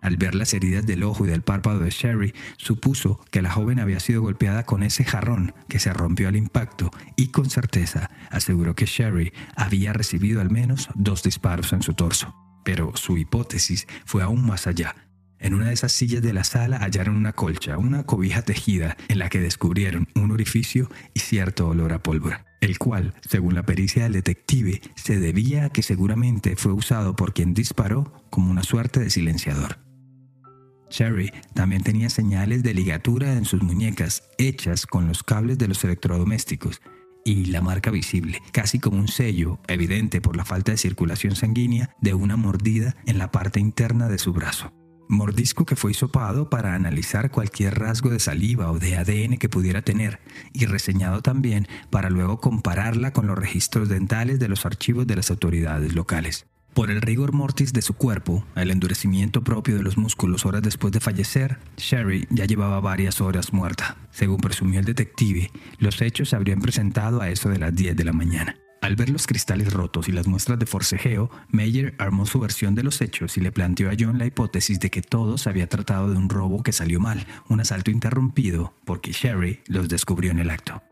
Al 0.00 0.16
ver 0.16 0.34
las 0.34 0.54
heridas 0.54 0.86
del 0.86 1.02
ojo 1.02 1.26
y 1.26 1.28
del 1.28 1.42
párpado 1.42 1.80
de 1.80 1.90
Sherry, 1.90 2.34
supuso 2.56 3.20
que 3.30 3.42
la 3.42 3.50
joven 3.50 3.80
había 3.80 4.00
sido 4.00 4.22
golpeada 4.22 4.64
con 4.64 4.82
ese 4.82 5.04
jarrón 5.04 5.54
que 5.68 5.78
se 5.78 5.92
rompió 5.92 6.28
al 6.28 6.36
impacto 6.36 6.90
y 7.16 7.28
con 7.28 7.50
certeza 7.50 8.10
aseguró 8.30 8.74
que 8.74 8.86
Sherry 8.86 9.32
había 9.56 9.92
recibido 9.92 10.40
al 10.40 10.50
menos 10.50 10.88
dos 10.94 11.22
disparos 11.22 11.72
en 11.72 11.82
su 11.82 11.94
torso. 11.94 12.34
Pero 12.64 12.92
su 12.96 13.18
hipótesis 13.18 13.86
fue 14.04 14.22
aún 14.22 14.46
más 14.46 14.66
allá. 14.66 14.94
En 15.38 15.54
una 15.54 15.68
de 15.68 15.72
esas 15.72 15.92
sillas 15.92 16.22
de 16.22 16.34
la 16.34 16.44
sala 16.44 16.78
hallaron 16.78 17.16
una 17.16 17.32
colcha, 17.32 17.78
una 17.78 18.04
cobija 18.04 18.42
tejida, 18.42 18.96
en 19.08 19.18
la 19.18 19.30
que 19.30 19.40
descubrieron 19.40 20.06
un 20.14 20.30
orificio 20.32 20.90
y 21.14 21.20
cierto 21.20 21.66
olor 21.66 21.94
a 21.94 22.02
pólvora, 22.02 22.44
el 22.60 22.78
cual, 22.78 23.14
según 23.26 23.54
la 23.54 23.62
pericia 23.64 24.02
del 24.02 24.12
detective, 24.12 24.82
se 24.96 25.18
debía 25.18 25.64
a 25.66 25.70
que 25.70 25.82
seguramente 25.82 26.56
fue 26.56 26.72
usado 26.72 27.16
por 27.16 27.32
quien 27.32 27.54
disparó 27.54 28.12
como 28.28 28.50
una 28.50 28.62
suerte 28.62 29.00
de 29.00 29.08
silenciador. 29.08 29.89
Sherry 30.90 31.32
también 31.54 31.82
tenía 31.82 32.10
señales 32.10 32.62
de 32.62 32.74
ligatura 32.74 33.32
en 33.32 33.44
sus 33.44 33.62
muñecas, 33.62 34.24
hechas 34.38 34.86
con 34.86 35.06
los 35.06 35.22
cables 35.22 35.56
de 35.56 35.68
los 35.68 35.82
electrodomésticos, 35.84 36.82
y 37.24 37.46
la 37.46 37.60
marca 37.60 37.90
visible, 37.90 38.42
casi 38.52 38.78
como 38.78 38.98
un 38.98 39.08
sello, 39.08 39.58
evidente 39.68 40.20
por 40.20 40.36
la 40.36 40.44
falta 40.44 40.72
de 40.72 40.78
circulación 40.78 41.36
sanguínea, 41.36 41.94
de 42.00 42.14
una 42.14 42.36
mordida 42.36 42.96
en 43.06 43.18
la 43.18 43.30
parte 43.30 43.60
interna 43.60 44.08
de 44.08 44.18
su 44.18 44.32
brazo. 44.32 44.72
Mordisco 45.08 45.66
que 45.66 45.74
fue 45.74 45.90
hisopado 45.90 46.50
para 46.50 46.74
analizar 46.74 47.32
cualquier 47.32 47.78
rasgo 47.78 48.10
de 48.10 48.20
saliva 48.20 48.70
o 48.70 48.78
de 48.78 48.96
ADN 48.96 49.38
que 49.38 49.48
pudiera 49.48 49.82
tener 49.82 50.20
y 50.52 50.66
reseñado 50.66 51.20
también 51.20 51.66
para 51.90 52.10
luego 52.10 52.38
compararla 52.38 53.12
con 53.12 53.26
los 53.26 53.36
registros 53.36 53.88
dentales 53.88 54.38
de 54.38 54.48
los 54.48 54.64
archivos 54.66 55.08
de 55.08 55.16
las 55.16 55.30
autoridades 55.32 55.94
locales. 55.94 56.46
Por 56.74 56.90
el 56.90 57.02
rigor 57.02 57.32
mortis 57.32 57.72
de 57.72 57.82
su 57.82 57.94
cuerpo, 57.94 58.44
el 58.54 58.70
endurecimiento 58.70 59.42
propio 59.42 59.76
de 59.76 59.82
los 59.82 59.98
músculos 59.98 60.46
horas 60.46 60.62
después 60.62 60.92
de 60.92 61.00
fallecer, 61.00 61.58
Sherry 61.76 62.26
ya 62.30 62.44
llevaba 62.44 62.80
varias 62.80 63.20
horas 63.20 63.52
muerta. 63.52 63.96
Según 64.12 64.38
presumió 64.38 64.78
el 64.78 64.86
detective, 64.86 65.50
los 65.78 66.00
hechos 66.00 66.28
se 66.30 66.36
habrían 66.36 66.60
presentado 66.60 67.20
a 67.20 67.28
eso 67.28 67.48
de 67.48 67.58
las 67.58 67.74
10 67.74 67.96
de 67.96 68.04
la 68.04 68.12
mañana. 68.12 68.56
Al 68.80 68.96
ver 68.96 69.10
los 69.10 69.26
cristales 69.26 69.72
rotos 69.72 70.08
y 70.08 70.12
las 70.12 70.26
muestras 70.26 70.58
de 70.58 70.64
forcejeo, 70.64 71.30
Meyer 71.50 71.94
armó 71.98 72.24
su 72.24 72.40
versión 72.40 72.74
de 72.74 72.82
los 72.82 73.02
hechos 73.02 73.36
y 73.36 73.40
le 73.40 73.52
planteó 73.52 73.90
a 73.90 73.94
John 73.98 74.18
la 74.18 74.24
hipótesis 74.24 74.80
de 74.80 74.90
que 74.90 75.02
todo 75.02 75.36
se 75.36 75.50
había 75.50 75.68
tratado 75.68 76.10
de 76.10 76.16
un 76.16 76.30
robo 76.30 76.62
que 76.62 76.72
salió 76.72 76.98
mal, 76.98 77.26
un 77.48 77.60
asalto 77.60 77.90
interrumpido, 77.90 78.72
porque 78.86 79.12
Sherry 79.12 79.60
los 79.66 79.88
descubrió 79.88 80.30
en 80.30 80.38
el 80.38 80.50
acto. 80.50 80.82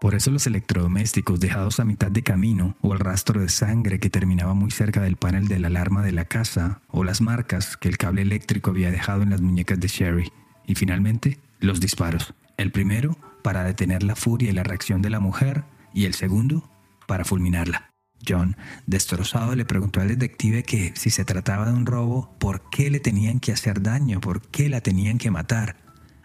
Por 0.00 0.14
eso 0.14 0.30
los 0.30 0.46
electrodomésticos 0.46 1.40
dejados 1.40 1.80
a 1.80 1.84
mitad 1.84 2.10
de 2.10 2.22
camino, 2.22 2.76
o 2.80 2.92
el 2.92 3.00
rastro 3.00 3.40
de 3.40 3.48
sangre 3.48 3.98
que 3.98 4.10
terminaba 4.10 4.54
muy 4.54 4.70
cerca 4.70 5.00
del 5.00 5.16
panel 5.16 5.48
de 5.48 5.58
la 5.58 5.66
alarma 5.66 6.02
de 6.02 6.12
la 6.12 6.24
casa, 6.24 6.80
o 6.88 7.02
las 7.02 7.20
marcas 7.20 7.76
que 7.76 7.88
el 7.88 7.98
cable 7.98 8.22
eléctrico 8.22 8.70
había 8.70 8.92
dejado 8.92 9.22
en 9.22 9.30
las 9.30 9.40
muñecas 9.40 9.80
de 9.80 9.88
Sherry, 9.88 10.32
y 10.66 10.76
finalmente 10.76 11.38
los 11.58 11.80
disparos. 11.80 12.34
El 12.56 12.70
primero 12.70 13.16
para 13.42 13.64
detener 13.64 14.02
la 14.02 14.14
furia 14.14 14.50
y 14.50 14.52
la 14.52 14.62
reacción 14.62 15.02
de 15.02 15.10
la 15.10 15.20
mujer, 15.20 15.64
y 15.92 16.04
el 16.04 16.14
segundo 16.14 16.70
para 17.06 17.24
fulminarla. 17.24 17.90
John, 18.26 18.56
destrozado, 18.86 19.54
le 19.54 19.64
preguntó 19.64 20.00
al 20.00 20.08
detective 20.08 20.62
que 20.62 20.92
si 20.96 21.10
se 21.10 21.24
trataba 21.24 21.66
de 21.66 21.72
un 21.72 21.86
robo, 21.86 22.36
¿por 22.38 22.68
qué 22.70 22.90
le 22.90 23.00
tenían 23.00 23.40
que 23.40 23.52
hacer 23.52 23.82
daño? 23.82 24.20
¿Por 24.20 24.42
qué 24.42 24.68
la 24.68 24.80
tenían 24.80 25.18
que 25.18 25.30
matar? 25.30 25.76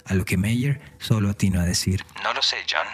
A 0.06 0.14
lo 0.14 0.26
que 0.26 0.38
Mayer 0.38 0.82
solo 1.00 1.30
atinó 1.30 1.60
a 1.60 1.66
decir, 1.66 2.04
No 2.24 2.34
lo 2.34 2.42
sé, 2.42 2.58
John. 2.70 2.88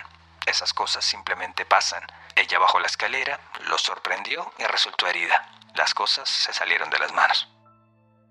Esas 0.50 0.74
cosas 0.74 1.06
simplemente 1.06 1.63
pasan. 1.63 2.01
Ella 2.36 2.58
bajó 2.58 2.79
la 2.79 2.88
escalera, 2.88 3.39
lo 3.70 3.77
sorprendió 3.77 4.51
y 4.58 4.63
resultó 4.63 5.06
herida. 5.06 5.48
Las 5.75 5.94
cosas 5.94 6.27
se 6.27 6.51
salieron 6.53 6.89
de 6.89 6.98
las 6.98 7.13
manos. 7.13 7.48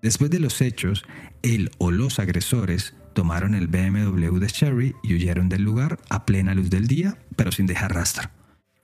Después 0.01 0.29
de 0.29 0.39
los 0.39 0.59
hechos, 0.59 1.05
él 1.43 1.71
o 1.77 1.91
los 1.91 2.19
agresores 2.19 2.93
tomaron 3.13 3.55
el 3.55 3.67
BMW 3.67 4.37
de 4.37 4.47
Sherry 4.47 4.95
y 5.01 5.13
huyeron 5.13 5.47
del 5.47 5.63
lugar 5.63 5.97
a 6.09 6.25
plena 6.25 6.53
luz 6.53 6.69
del 6.69 6.87
día, 6.87 7.17
pero 7.37 7.53
sin 7.53 7.67
dejar 7.67 7.93
rastro. 7.93 8.29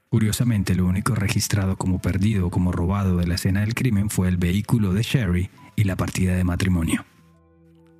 Curiosamente, 0.07 0.73
lo 0.73 0.85
único 0.85 1.13
registrado 1.13 1.75
como 1.75 1.99
perdido 1.99 2.47
o 2.47 2.51
como 2.51 2.71
robado 2.71 3.17
de 3.17 3.27
la 3.27 3.35
escena 3.35 3.61
del 3.61 3.75
crimen 3.75 4.09
fue 4.09 4.29
el 4.29 4.37
vehículo 4.37 4.93
de 4.93 5.03
Sherry 5.03 5.49
y 5.75 5.83
la 5.83 5.97
partida 5.97 6.35
de 6.35 6.45
matrimonio. 6.45 7.05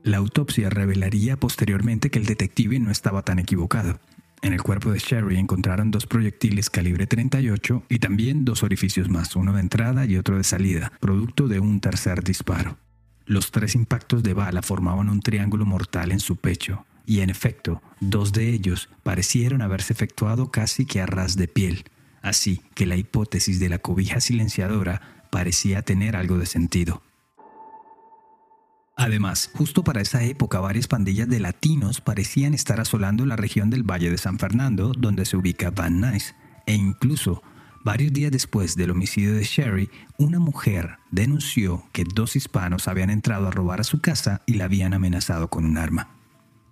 La 0.02 0.18
autopsia 0.18 0.70
revelaría 0.70 1.36
posteriormente 1.36 2.10
que 2.10 2.20
el 2.20 2.26
detective 2.26 2.80
no 2.80 2.90
estaba 2.90 3.24
tan 3.24 3.40
equivocado. 3.40 4.00
En 4.42 4.54
el 4.54 4.62
cuerpo 4.62 4.92
de 4.92 5.00
Sherry 5.00 5.38
encontraron 5.38 5.92
dos 5.92 6.06
proyectiles 6.06 6.70
calibre 6.70 7.08
38 7.08 7.84
y 7.90 8.00
también 8.00 8.46
dos 8.46 8.64
orificios 8.64 9.10
más, 9.10 9.36
uno 9.36 9.54
de 9.54 9.62
entrada 9.62 10.06
y 10.06 10.18
otro 10.18 10.38
de 10.38 10.44
salida, 10.44 10.92
producto 11.00 11.48
de 11.48 11.60
un 11.60 11.80
tercer 11.80 12.24
disparo. 12.24 12.78
Los 13.26 13.52
tres 13.52 13.74
impactos 13.76 14.22
de 14.22 14.34
bala 14.34 14.62
formaban 14.62 15.10
un 15.10 15.22
triángulo 15.22 15.66
mortal 15.66 16.12
en 16.12 16.20
su 16.20 16.36
pecho, 16.36 16.86
y 17.08 17.22
en 17.22 17.30
efecto, 17.30 17.82
dos 18.00 18.34
de 18.34 18.50
ellos 18.50 18.90
parecieron 19.04 19.62
haberse 19.62 19.94
efectuado 19.94 20.52
casi 20.52 20.86
que 20.86 21.02
a 21.02 21.06
ras 21.06 21.36
de 21.36 21.48
piel, 21.48 21.86
así 22.22 22.62
que 22.76 22.86
la 22.86 22.98
hipótesis 22.98 23.60
de 23.60 23.70
la 23.70 23.80
cobija 23.80 24.22
silenciadora 24.22 25.24
parecía 25.32 25.82
tener 25.82 26.16
algo 26.16 26.38
de 26.38 26.46
sentido. 26.46 27.02
Además, 28.96 29.50
justo 29.54 29.84
para 29.84 30.02
esa 30.02 30.24
época 30.24 30.60
varias 30.60 30.88
pandillas 30.88 31.28
de 31.28 31.40
latinos 31.40 32.02
parecían 32.02 32.54
estar 32.54 32.80
asolando 32.80 33.26
la 33.26 33.36
región 33.36 33.70
del 33.70 33.84
Valle 33.84 34.10
de 34.10 34.18
San 34.18 34.40
Fernando, 34.40 34.94
donde 34.98 35.26
se 35.26 35.38
ubica 35.38 35.72
Van 35.72 36.00
Nuys, 36.00 36.36
e 36.66 36.74
incluso 36.74 37.42
Varios 37.86 38.14
días 38.14 38.32
después 38.32 38.76
del 38.76 38.90
homicidio 38.90 39.36
de 39.36 39.44
Sherry, 39.44 39.92
una 40.18 40.40
mujer 40.40 40.98
denunció 41.12 41.84
que 41.92 42.04
dos 42.04 42.36
hispanos 42.36 42.88
habían 42.88 43.12
entrado 43.12 43.48
a 43.48 43.52
robar 43.52 43.80
a 43.80 43.84
su 43.84 44.02
casa 44.02 44.42
y 44.48 44.56
la 44.56 44.66
habían 44.66 44.96
amenazado 44.96 45.52
con 45.52 45.66
un 45.66 45.78
arma. 45.78 46.10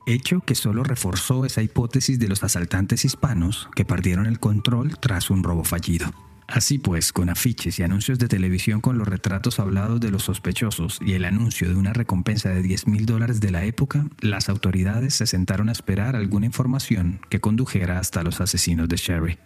Hecho 0.08 0.40
que 0.40 0.56
solo 0.56 0.84
reforzó 0.84 1.46
esa 1.46 1.62
hipótesis 1.62 2.18
de 2.18 2.30
los 2.30 2.44
asaltantes 2.44 3.06
hispanos 3.06 3.70
que 3.76 3.86
perdieron 3.86 4.26
el 4.26 4.40
control 4.40 4.98
tras 5.00 5.30
un 5.30 5.44
robo 5.44 5.64
fallido. 5.64 6.08
Así 6.54 6.78
pues, 6.78 7.12
con 7.12 7.30
afiches 7.30 7.80
y 7.80 7.84
anuncios 7.84 8.20
de 8.20 8.28
televisión 8.28 8.80
con 8.80 9.00
los 9.00 9.08
retratos 9.08 9.60
hablados 9.60 10.00
de 10.00 10.12
los 10.12 10.22
sospechosos 10.22 11.00
y 11.02 11.14
el 11.14 11.26
anuncio 11.26 11.68
de 11.68 11.74
una 11.74 11.94
recompensa 11.94 12.50
de 12.50 12.62
10 12.62 12.86
mil 12.88 13.08
dólares 13.08 13.42
de 13.42 13.50
la 13.50 13.66
época, 13.66 14.06
las 14.22 14.50
autoridades 14.50 15.16
se 15.16 15.26
sentaron 15.26 15.70
a 15.70 15.72
esperar 15.72 16.16
alguna 16.16 16.46
información 16.46 17.22
que 17.30 17.42
condujera 17.42 17.98
hasta 17.98 18.22
los 18.22 18.40
asesinos 18.40 18.88
de 18.88 18.98
Sherry 18.98 19.40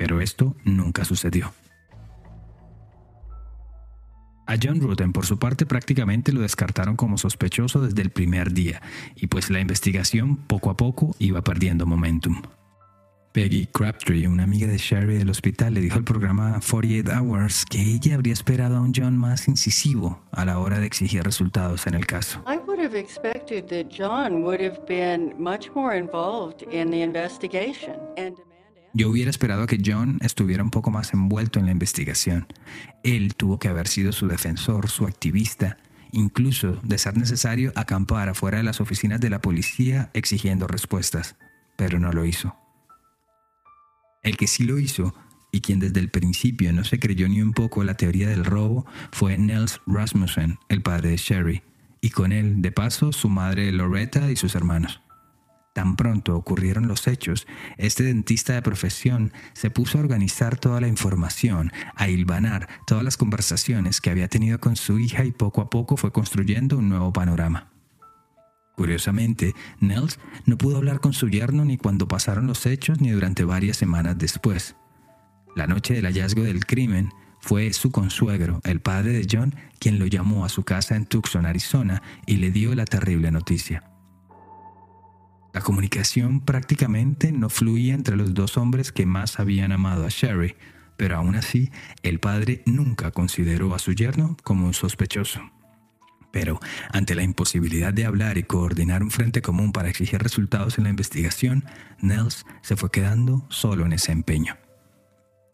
pero 0.00 0.22
esto 0.22 0.56
nunca 0.64 1.04
sucedió. 1.04 1.52
A 4.46 4.54
John 4.60 4.80
Ruden, 4.80 5.12
por 5.12 5.26
su 5.26 5.38
parte, 5.38 5.66
prácticamente 5.66 6.32
lo 6.32 6.40
descartaron 6.40 6.96
como 6.96 7.18
sospechoso 7.18 7.82
desde 7.82 8.00
el 8.00 8.08
primer 8.08 8.54
día, 8.54 8.80
y 9.14 9.26
pues 9.26 9.50
la 9.50 9.60
investigación 9.60 10.36
poco 10.36 10.70
a 10.70 10.76
poco 10.78 11.14
iba 11.18 11.44
perdiendo 11.44 11.84
momentum. 11.84 12.40
Peggy 13.32 13.66
Crabtree, 13.66 14.26
una 14.26 14.42
amiga 14.42 14.66
de 14.66 14.76
Sherry 14.76 15.16
del 15.16 15.30
hospital, 15.30 15.74
le 15.74 15.80
dijo 15.80 15.96
al 15.96 16.04
programa 16.04 16.58
48 16.68 17.12
Hours 17.12 17.64
que 17.64 17.80
ella 17.80 18.16
habría 18.16 18.32
esperado 18.32 18.76
a 18.76 18.80
un 18.80 18.92
John 18.92 19.16
más 19.16 19.46
incisivo 19.46 20.20
a 20.32 20.44
la 20.44 20.58
hora 20.58 20.80
de 20.80 20.86
exigir 20.86 21.22
resultados 21.22 21.86
en 21.86 21.94
el 21.94 22.06
caso. 22.06 22.42
I 22.48 22.58
would 22.66 22.80
have 22.80 22.98
expected 22.98 23.66
that 23.66 23.88
John 23.88 24.42
would 24.42 24.60
have 24.60 24.80
been 24.88 25.32
much 25.38 25.70
more 25.76 25.96
involved 25.96 26.62
in 26.72 26.90
the 26.90 27.02
investigation 27.02 27.94
and 28.16 28.36
yo 28.92 29.08
hubiera 29.08 29.30
esperado 29.30 29.68
que 29.68 29.78
John 29.84 30.18
estuviera 30.20 30.64
un 30.64 30.70
poco 30.70 30.90
más 30.90 31.14
envuelto 31.14 31.60
en 31.60 31.66
la 31.66 31.70
investigación. 31.70 32.48
Él 33.04 33.36
tuvo 33.36 33.60
que 33.60 33.68
haber 33.68 33.86
sido 33.86 34.10
su 34.10 34.26
defensor, 34.26 34.88
su 34.88 35.04
activista, 35.04 35.76
incluso, 36.10 36.80
de 36.82 36.98
ser 36.98 37.16
necesario, 37.16 37.72
acampar 37.76 38.28
afuera 38.28 38.58
de 38.58 38.64
las 38.64 38.80
oficinas 38.80 39.20
de 39.20 39.30
la 39.30 39.40
policía 39.40 40.10
exigiendo 40.14 40.66
respuestas, 40.66 41.36
pero 41.76 42.00
no 42.00 42.12
lo 42.12 42.24
hizo. 42.24 42.59
El 44.22 44.36
que 44.36 44.46
sí 44.46 44.64
lo 44.64 44.78
hizo, 44.78 45.14
y 45.52 45.60
quien 45.60 45.80
desde 45.80 46.00
el 46.00 46.10
principio 46.10 46.72
no 46.72 46.84
se 46.84 46.98
creyó 46.98 47.28
ni 47.28 47.42
un 47.42 47.52
poco 47.52 47.84
la 47.84 47.94
teoría 47.94 48.28
del 48.28 48.44
robo, 48.44 48.86
fue 49.12 49.38
Nels 49.38 49.80
Rasmussen, 49.86 50.58
el 50.68 50.82
padre 50.82 51.10
de 51.10 51.16
Sherry, 51.16 51.62
y 52.00 52.10
con 52.10 52.32
él, 52.32 52.62
de 52.62 52.72
paso, 52.72 53.12
su 53.12 53.28
madre 53.28 53.72
Loretta 53.72 54.30
y 54.30 54.36
sus 54.36 54.54
hermanos. 54.54 55.00
Tan 55.72 55.94
pronto 55.96 56.36
ocurrieron 56.36 56.88
los 56.88 57.06
hechos, 57.06 57.46
este 57.78 58.02
dentista 58.02 58.54
de 58.54 58.62
profesión 58.62 59.32
se 59.52 59.70
puso 59.70 59.98
a 59.98 60.00
organizar 60.00 60.58
toda 60.58 60.80
la 60.80 60.88
información, 60.88 61.72
a 61.94 62.08
hilvanar 62.08 62.68
todas 62.86 63.04
las 63.04 63.16
conversaciones 63.16 64.00
que 64.00 64.10
había 64.10 64.28
tenido 64.28 64.58
con 64.58 64.76
su 64.76 64.98
hija 64.98 65.24
y 65.24 65.30
poco 65.30 65.60
a 65.60 65.70
poco 65.70 65.96
fue 65.96 66.12
construyendo 66.12 66.76
un 66.76 66.88
nuevo 66.88 67.12
panorama. 67.12 67.70
Curiosamente, 68.76 69.54
Nels 69.80 70.18
no 70.46 70.56
pudo 70.56 70.78
hablar 70.78 71.00
con 71.00 71.12
su 71.12 71.28
yerno 71.28 71.64
ni 71.64 71.76
cuando 71.76 72.08
pasaron 72.08 72.46
los 72.46 72.64
hechos 72.66 73.00
ni 73.00 73.10
durante 73.10 73.44
varias 73.44 73.76
semanas 73.76 74.18
después. 74.18 74.76
La 75.56 75.66
noche 75.66 75.94
del 75.94 76.06
hallazgo 76.06 76.42
del 76.42 76.64
crimen, 76.64 77.10
fue 77.40 77.72
su 77.72 77.90
consuegro, 77.90 78.60
el 78.64 78.80
padre 78.80 79.12
de 79.12 79.26
John, 79.30 79.54
quien 79.78 79.98
lo 79.98 80.06
llamó 80.06 80.44
a 80.44 80.48
su 80.48 80.62
casa 80.62 80.94
en 80.94 81.06
Tucson, 81.06 81.46
Arizona, 81.46 82.02
y 82.26 82.36
le 82.36 82.50
dio 82.50 82.74
la 82.74 82.84
terrible 82.84 83.30
noticia. 83.30 83.84
La 85.52 85.62
comunicación 85.62 86.40
prácticamente 86.40 87.32
no 87.32 87.48
fluía 87.48 87.94
entre 87.94 88.16
los 88.16 88.34
dos 88.34 88.56
hombres 88.56 88.92
que 88.92 89.06
más 89.06 89.40
habían 89.40 89.72
amado 89.72 90.04
a 90.04 90.08
Sherry, 90.10 90.54
pero 90.96 91.16
aún 91.16 91.34
así 91.34 91.70
el 92.02 92.20
padre 92.20 92.62
nunca 92.66 93.10
consideró 93.10 93.74
a 93.74 93.78
su 93.78 93.92
yerno 93.92 94.36
como 94.44 94.66
un 94.66 94.74
sospechoso. 94.74 95.40
Pero 96.32 96.60
ante 96.92 97.14
la 97.14 97.22
imposibilidad 97.22 97.92
de 97.92 98.04
hablar 98.04 98.38
y 98.38 98.44
coordinar 98.44 99.02
un 99.02 99.10
frente 99.10 99.42
común 99.42 99.72
para 99.72 99.88
exigir 99.88 100.22
resultados 100.22 100.78
en 100.78 100.84
la 100.84 100.90
investigación, 100.90 101.64
Nels 102.00 102.46
se 102.62 102.76
fue 102.76 102.90
quedando 102.90 103.44
solo 103.48 103.84
en 103.84 103.92
ese 103.92 104.12
empeño. 104.12 104.56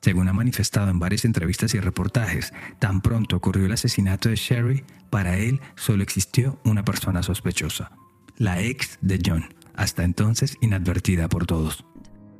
Según 0.03 0.29
ha 0.29 0.33
manifestado 0.33 0.91
en 0.91 1.01
varias 1.01 1.25
entrevistas 1.25 1.75
y 1.75 1.81
reportajes, 1.81 2.53
tan 2.79 3.01
pronto 3.01 3.37
ocurrió 3.37 3.67
el 3.67 3.73
asesinato 3.73 4.29
de 4.29 4.37
Sherry, 4.37 4.85
para 5.11 5.37
él 5.37 5.61
solo 5.75 6.03
existió 6.03 6.61
una 6.65 6.85
persona 6.85 7.23
sospechosa, 7.23 7.91
la 8.37 8.61
ex 8.61 8.99
de 9.01 9.19
John, 9.25 9.47
hasta 9.75 10.05
entonces 10.05 10.57
inadvertida 10.61 11.29
por 11.29 11.47
todos. 11.47 11.85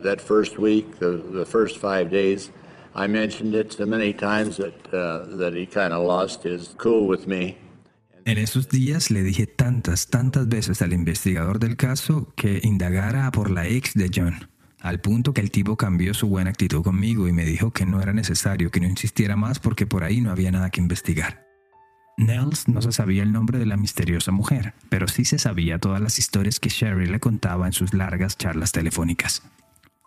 That 0.03 0.21
first 0.21 0.59
week, 0.59 0.87
the, 1.01 1.45
first 1.45 1.79
five 1.79 2.11
days, 2.11 2.53
I 2.95 3.09
mentioned 3.09 3.55
it 3.55 3.73
so 3.73 3.85
many 3.85 4.13
times 4.13 4.59
that, 4.59 4.95
uh, 4.95 5.37
that 5.39 5.55
he 5.55 5.67
kind 5.67 5.93
of 5.93 6.07
lost 6.07 6.45
his 6.45 6.75
cool 6.79 7.09
with 7.09 7.27
me. 7.27 7.57
En 8.27 8.39
esos 8.39 8.69
días 8.69 9.13
le 9.13 9.23
dije 9.23 9.47
tantas, 9.47 10.09
tantas 10.09 10.49
veces 10.49 10.83
al 10.83 10.93
investigador 10.93 11.61
del 11.61 11.77
caso 11.77 12.33
que 12.35 12.59
indagara 12.65 13.31
por 13.31 13.53
la 13.53 13.69
ex 13.69 13.95
de 13.95 14.11
John, 14.13 14.51
al 14.81 15.01
punto 15.01 15.33
que 15.33 15.41
el 15.41 15.53
tipo 15.53 15.77
cambió 15.77 16.13
su 16.13 16.27
buena 16.27 16.51
actitud 16.51 16.83
conmigo 16.83 17.29
y 17.29 17.33
me 17.33 17.45
dijo 17.45 17.71
que 17.71 17.87
no 17.87 18.03
era 18.03 18.13
necesario, 18.13 18.73
que 18.73 18.81
no 18.81 18.89
insistiera 18.89 19.37
más 19.37 19.61
porque 19.61 19.87
por 19.87 20.03
ahí 20.03 20.21
no 20.21 20.33
había 20.33 20.51
nada 20.51 20.71
que 20.71 20.81
investigar. 20.81 21.47
Nels 22.17 22.67
no 22.67 22.83
se 22.83 22.91
sabía 22.91 23.23
el 23.23 23.31
nombre 23.31 23.61
de 23.61 23.67
la 23.67 23.77
misteriosa 23.77 24.33
mujer, 24.33 24.75
pero 24.89 25.07
sí 25.07 25.25
se 25.25 25.39
sabía 25.39 25.79
todas 25.79 26.01
las 26.01 26.19
historias 26.19 26.59
que 26.59 26.69
Sherry 26.69 27.07
le 27.07 27.21
contaba 27.21 27.69
en 27.69 27.75
sus 27.75 27.95
largas 27.95 28.37
charlas 28.37 28.73
telefónicas. 28.73 29.45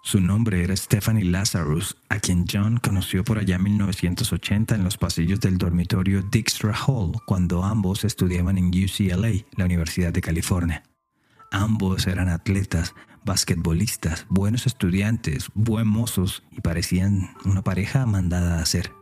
Su 0.02 0.22
nombre 0.22 0.64
era 0.64 0.76
Stephanie 0.76 1.26
Lazarus, 1.26 1.98
a 2.08 2.20
quien 2.20 2.46
John 2.52 2.78
conoció 2.78 3.24
por 3.24 3.38
allá 3.38 3.58
en 3.58 3.64
1980 3.64 4.76
en 4.76 4.84
los 4.84 4.98
pasillos 4.98 5.40
del 5.42 5.58
dormitorio 5.58 6.24
Dijkstra 6.24 6.74
Hall, 6.74 7.12
cuando 7.26 7.64
ambos 7.64 8.06
estudiaban 8.06 8.58
en 8.58 8.68
UCLA, 8.70 9.46
la 9.56 9.66
Universidad 9.66 10.14
de 10.14 10.22
California. 10.22 10.84
Ambos 11.52 12.08
eran 12.08 12.30
atletas, 12.30 12.96
basquetbolistas, 13.26 14.26
buenos 14.30 14.66
estudiantes, 14.66 15.50
buen 15.54 15.88
mozos 15.88 16.44
y 16.52 16.62
parecían 16.62 17.32
una 17.44 17.62
pareja 17.62 18.06
mandada 18.06 18.58
a 18.58 18.62
hacer 18.62 18.99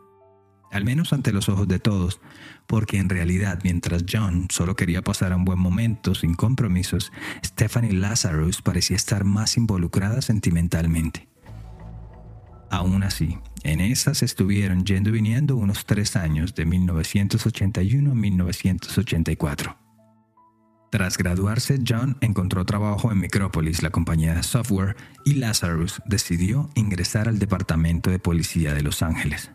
al 0.71 0.86
menos 0.86 1.13
ante 1.13 1.31
los 1.31 1.50
ojos 1.50 1.67
de 1.67 1.79
todos, 1.79 2.19
porque 2.67 2.97
en 2.97 3.09
realidad 3.09 3.59
mientras 3.63 4.03
John 4.09 4.47
solo 4.50 4.75
quería 4.75 5.01
pasar 5.01 5.33
un 5.33 5.45
buen 5.45 5.59
momento 5.59 6.15
sin 6.15 6.33
compromisos, 6.33 7.12
Stephanie 7.45 7.93
Lazarus 7.93 8.62
parecía 8.62 8.95
estar 8.95 9.24
más 9.24 9.57
involucrada 9.57 10.21
sentimentalmente. 10.21 11.27
Aún 12.69 13.03
así, 13.03 13.38
en 13.63 13.79
esas 13.79 14.24
estuvieron 14.24 14.83
yendo 14.83 15.09
y 15.09 15.13
viniendo 15.13 15.55
unos 15.55 15.86
tres 15.86 16.15
años 16.15 16.53
de 16.53 16.65
1981 16.65 18.12
a 18.12 18.15
1984. 18.15 19.77
Tras 20.89 21.17
graduarse, 21.17 21.79
John 21.86 22.17
encontró 22.21 22.65
trabajo 22.65 23.12
en 23.12 23.19
Micropolis, 23.19 23.83
la 23.83 23.89
compañía 23.89 24.33
de 24.33 24.43
software, 24.43 24.95
y 25.25 25.33
Lazarus 25.33 26.01
decidió 26.05 26.69
ingresar 26.75 27.27
al 27.27 27.39
Departamento 27.39 28.09
de 28.09 28.19
Policía 28.19 28.74
de 28.74 28.83
Los 28.83 29.01
Ángeles. 29.01 29.51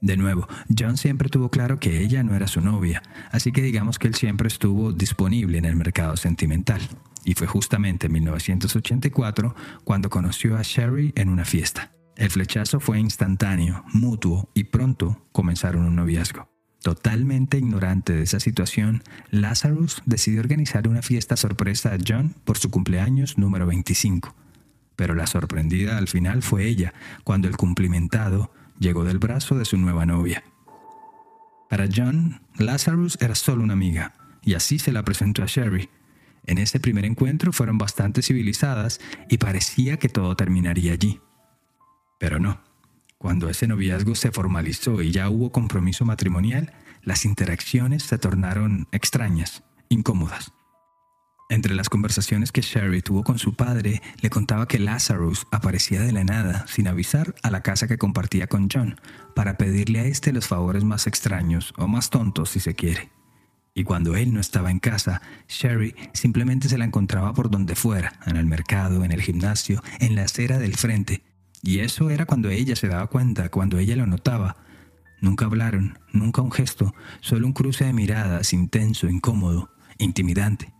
De 0.00 0.16
nuevo, 0.16 0.46
John 0.76 0.96
siempre 0.96 1.28
tuvo 1.28 1.50
claro 1.50 1.80
que 1.80 2.00
ella 2.00 2.22
no 2.22 2.34
era 2.34 2.46
su 2.46 2.60
novia, 2.60 3.02
así 3.32 3.50
que 3.50 3.62
digamos 3.62 3.98
que 3.98 4.06
él 4.06 4.14
siempre 4.14 4.46
estuvo 4.46 4.92
disponible 4.92 5.58
en 5.58 5.64
el 5.64 5.74
mercado 5.74 6.16
sentimental. 6.16 6.80
Y 7.24 7.34
fue 7.34 7.46
justamente 7.46 8.06
en 8.06 8.12
1984 8.12 9.54
cuando 9.84 10.08
conoció 10.08 10.56
a 10.56 10.62
Sherry 10.62 11.12
en 11.16 11.28
una 11.28 11.44
fiesta. 11.44 11.92
El 12.16 12.30
flechazo 12.30 12.80
fue 12.80 12.98
instantáneo, 12.98 13.84
mutuo 13.92 14.50
y 14.54 14.64
pronto 14.64 15.26
comenzaron 15.32 15.84
un 15.84 15.96
noviazgo. 15.96 16.48
Totalmente 16.82 17.58
ignorante 17.58 18.12
de 18.12 18.22
esa 18.22 18.38
situación, 18.38 19.02
Lazarus 19.30 20.02
decidió 20.06 20.40
organizar 20.40 20.86
una 20.86 21.02
fiesta 21.02 21.36
sorpresa 21.36 21.92
a 21.92 21.98
John 22.06 22.34
por 22.44 22.56
su 22.56 22.70
cumpleaños 22.70 23.36
número 23.36 23.66
25. 23.66 24.34
Pero 24.94 25.14
la 25.14 25.26
sorprendida 25.26 25.98
al 25.98 26.08
final 26.08 26.42
fue 26.42 26.66
ella, 26.66 26.94
cuando 27.24 27.48
el 27.48 27.56
cumplimentado 27.56 28.52
llegó 28.78 29.04
del 29.04 29.18
brazo 29.18 29.56
de 29.56 29.64
su 29.64 29.76
nueva 29.76 30.06
novia. 30.06 30.44
Para 31.68 31.86
John, 31.94 32.40
Lazarus 32.56 33.18
era 33.20 33.34
solo 33.34 33.62
una 33.62 33.74
amiga, 33.74 34.14
y 34.42 34.54
así 34.54 34.78
se 34.78 34.92
la 34.92 35.04
presentó 35.04 35.42
a 35.42 35.46
Sherry. 35.46 35.90
En 36.46 36.58
ese 36.58 36.80
primer 36.80 37.04
encuentro 37.04 37.52
fueron 37.52 37.76
bastante 37.76 38.22
civilizadas 38.22 39.00
y 39.28 39.36
parecía 39.36 39.98
que 39.98 40.08
todo 40.08 40.34
terminaría 40.34 40.92
allí. 40.92 41.20
Pero 42.18 42.40
no. 42.40 42.60
Cuando 43.18 43.50
ese 43.50 43.66
noviazgo 43.66 44.14
se 44.14 44.30
formalizó 44.30 45.02
y 45.02 45.10
ya 45.10 45.28
hubo 45.28 45.50
compromiso 45.52 46.04
matrimonial, 46.04 46.72
las 47.02 47.24
interacciones 47.24 48.04
se 48.04 48.16
tornaron 48.16 48.88
extrañas, 48.92 49.62
incómodas. 49.88 50.52
Entre 51.50 51.74
las 51.74 51.88
conversaciones 51.88 52.52
que 52.52 52.60
Sherry 52.60 53.00
tuvo 53.00 53.24
con 53.24 53.38
su 53.38 53.54
padre, 53.54 54.02
le 54.20 54.28
contaba 54.28 54.68
que 54.68 54.78
Lazarus 54.78 55.46
aparecía 55.50 56.02
de 56.02 56.12
la 56.12 56.22
nada, 56.22 56.66
sin 56.68 56.86
avisar, 56.88 57.34
a 57.42 57.50
la 57.50 57.62
casa 57.62 57.88
que 57.88 57.96
compartía 57.96 58.48
con 58.48 58.68
John, 58.70 59.00
para 59.34 59.56
pedirle 59.56 60.00
a 60.00 60.04
este 60.04 60.32
los 60.32 60.46
favores 60.46 60.84
más 60.84 61.06
extraños, 61.06 61.72
o 61.78 61.88
más 61.88 62.10
tontos 62.10 62.50
si 62.50 62.60
se 62.60 62.74
quiere. 62.74 63.08
Y 63.72 63.84
cuando 63.84 64.14
él 64.14 64.34
no 64.34 64.40
estaba 64.40 64.70
en 64.70 64.78
casa, 64.78 65.22
Sherry 65.48 65.94
simplemente 66.12 66.68
se 66.68 66.76
la 66.76 66.84
encontraba 66.84 67.32
por 67.32 67.48
donde 67.48 67.76
fuera, 67.76 68.20
en 68.26 68.36
el 68.36 68.44
mercado, 68.44 69.02
en 69.02 69.12
el 69.12 69.22
gimnasio, 69.22 69.82
en 70.00 70.16
la 70.16 70.24
acera 70.24 70.58
del 70.58 70.76
frente, 70.76 71.22
y 71.62 71.78
eso 71.78 72.10
era 72.10 72.26
cuando 72.26 72.50
ella 72.50 72.76
se 72.76 72.88
daba 72.88 73.06
cuenta, 73.06 73.48
cuando 73.48 73.78
ella 73.78 73.96
lo 73.96 74.06
notaba. 74.06 74.56
Nunca 75.22 75.46
hablaron, 75.46 75.98
nunca 76.12 76.42
un 76.42 76.52
gesto, 76.52 76.94
solo 77.20 77.46
un 77.46 77.54
cruce 77.54 77.86
de 77.86 77.94
miradas 77.94 78.52
intenso, 78.52 79.08
incómodo, 79.08 79.70
intimidante. 79.96 80.74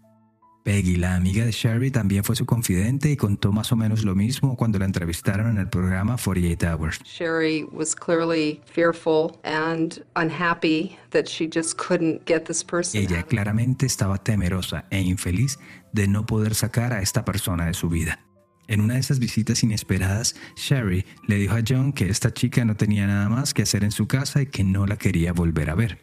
Peggy, 0.69 0.97
la 0.97 1.15
amiga 1.15 1.47
de 1.47 1.51
Sherry, 1.51 1.91
también 1.91 2.23
fue 2.25 2.37
su 2.37 2.45
confidente 2.45 3.11
y 3.11 3.17
contó 3.17 3.53
más 3.53 3.73
o 3.73 3.77
menos 3.77 4.05
lo 4.05 4.15
mismo 4.15 4.55
cuando 4.55 4.79
la 4.79 4.85
entrevistaron 4.85 5.53
en 5.53 5.57
el 5.57 5.71
programa 5.71 6.19
48 6.23 6.67
Hours. 6.69 7.01
Sherry 7.05 7.65
was 7.73 7.97
clearly 7.97 8.61
fearful 8.67 9.41
and 9.45 10.05
unhappy 10.15 10.95
that 11.09 11.25
she 11.25 11.49
just 11.51 11.79
couldn't 11.79 12.21
get 12.27 12.41
this 12.41 12.63
person. 12.63 13.01
Ella 13.01 13.23
claramente 13.23 13.87
estaba 13.87 14.19
temerosa 14.19 14.85
e 14.91 15.01
infeliz 15.01 15.59
de 15.95 16.07
no 16.07 16.27
poder 16.27 16.55
sacar 16.55 16.93
a 16.93 17.01
esta 17.01 17.25
persona 17.25 17.65
de 17.65 17.73
su 17.73 17.89
vida. 17.89 18.21
En 18.67 18.83
una 18.83 18.93
de 18.93 19.01
esas 19.01 19.21
visitas 19.21 19.63
inesperadas, 19.63 20.37
Sherry 20.55 21.07
le 21.27 21.37
dijo 21.37 21.55
a 21.55 21.63
John 21.67 21.95
que 21.95 22.11
esta 22.11 22.35
chica 22.35 22.67
no 22.67 22.77
tenía 22.77 23.07
nada 23.07 23.31
más 23.31 23.55
que 23.55 23.63
hacer 23.63 23.85
en 23.85 23.91
su 23.91 24.07
casa 24.07 24.43
y 24.43 24.47
que 24.49 24.65
no 24.65 24.87
la 24.87 24.99
quería 24.99 25.33
volver 25.33 25.71
a 25.71 25.75
ver. 25.75 25.99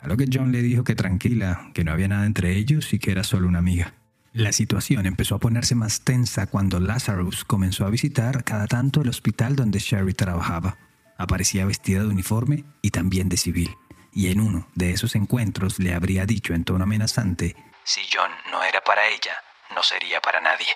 A 0.00 0.08
lo 0.08 0.16
que 0.16 0.24
John 0.32 0.52
le 0.52 0.62
dijo 0.62 0.84
que 0.84 0.94
tranquila, 0.94 1.70
que 1.74 1.84
no 1.84 1.92
había 1.92 2.08
nada 2.08 2.24
entre 2.24 2.56
ellos 2.56 2.94
y 2.94 2.98
que 2.98 3.10
era 3.10 3.22
solo 3.22 3.46
una 3.46 3.58
amiga. 3.58 3.92
La 4.36 4.52
situación 4.52 5.06
empezó 5.06 5.36
a 5.36 5.38
ponerse 5.38 5.74
más 5.74 6.02
tensa 6.02 6.46
cuando 6.46 6.78
Lazarus 6.78 7.46
comenzó 7.46 7.86
a 7.86 7.88
visitar 7.88 8.44
cada 8.44 8.66
tanto 8.66 9.00
el 9.00 9.08
hospital 9.08 9.56
donde 9.56 9.78
Sherry 9.78 10.12
trabajaba. 10.12 10.76
Aparecía 11.16 11.64
vestida 11.64 12.00
de 12.00 12.08
uniforme 12.08 12.64
y 12.82 12.90
también 12.90 13.30
de 13.30 13.38
civil. 13.38 13.74
Y 14.12 14.30
en 14.30 14.40
uno 14.40 14.68
de 14.74 14.90
esos 14.90 15.14
encuentros 15.14 15.78
le 15.78 15.94
habría 15.94 16.26
dicho 16.26 16.52
en 16.52 16.64
tono 16.64 16.84
amenazante, 16.84 17.56
Si 17.82 18.02
John 18.12 18.30
no 18.52 18.62
era 18.62 18.82
para 18.82 19.08
ella, 19.08 19.32
no 19.74 19.82
sería 19.82 20.20
para 20.20 20.42
nadie. 20.42 20.66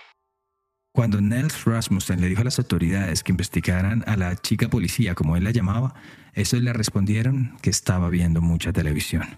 Cuando 0.94 1.20
Nels 1.20 1.66
Rasmussen 1.66 2.22
le 2.22 2.28
dijo 2.28 2.40
a 2.40 2.44
las 2.44 2.58
autoridades 2.58 3.22
que 3.22 3.32
investigaran 3.32 4.04
a 4.06 4.16
la 4.16 4.36
chica 4.36 4.70
policía, 4.70 5.14
como 5.14 5.36
él 5.36 5.44
la 5.44 5.50
llamaba, 5.50 5.92
estos 6.32 6.62
le 6.62 6.72
respondieron 6.72 7.58
que 7.60 7.68
estaba 7.68 8.08
viendo 8.08 8.40
mucha 8.40 8.72
televisión. 8.72 9.36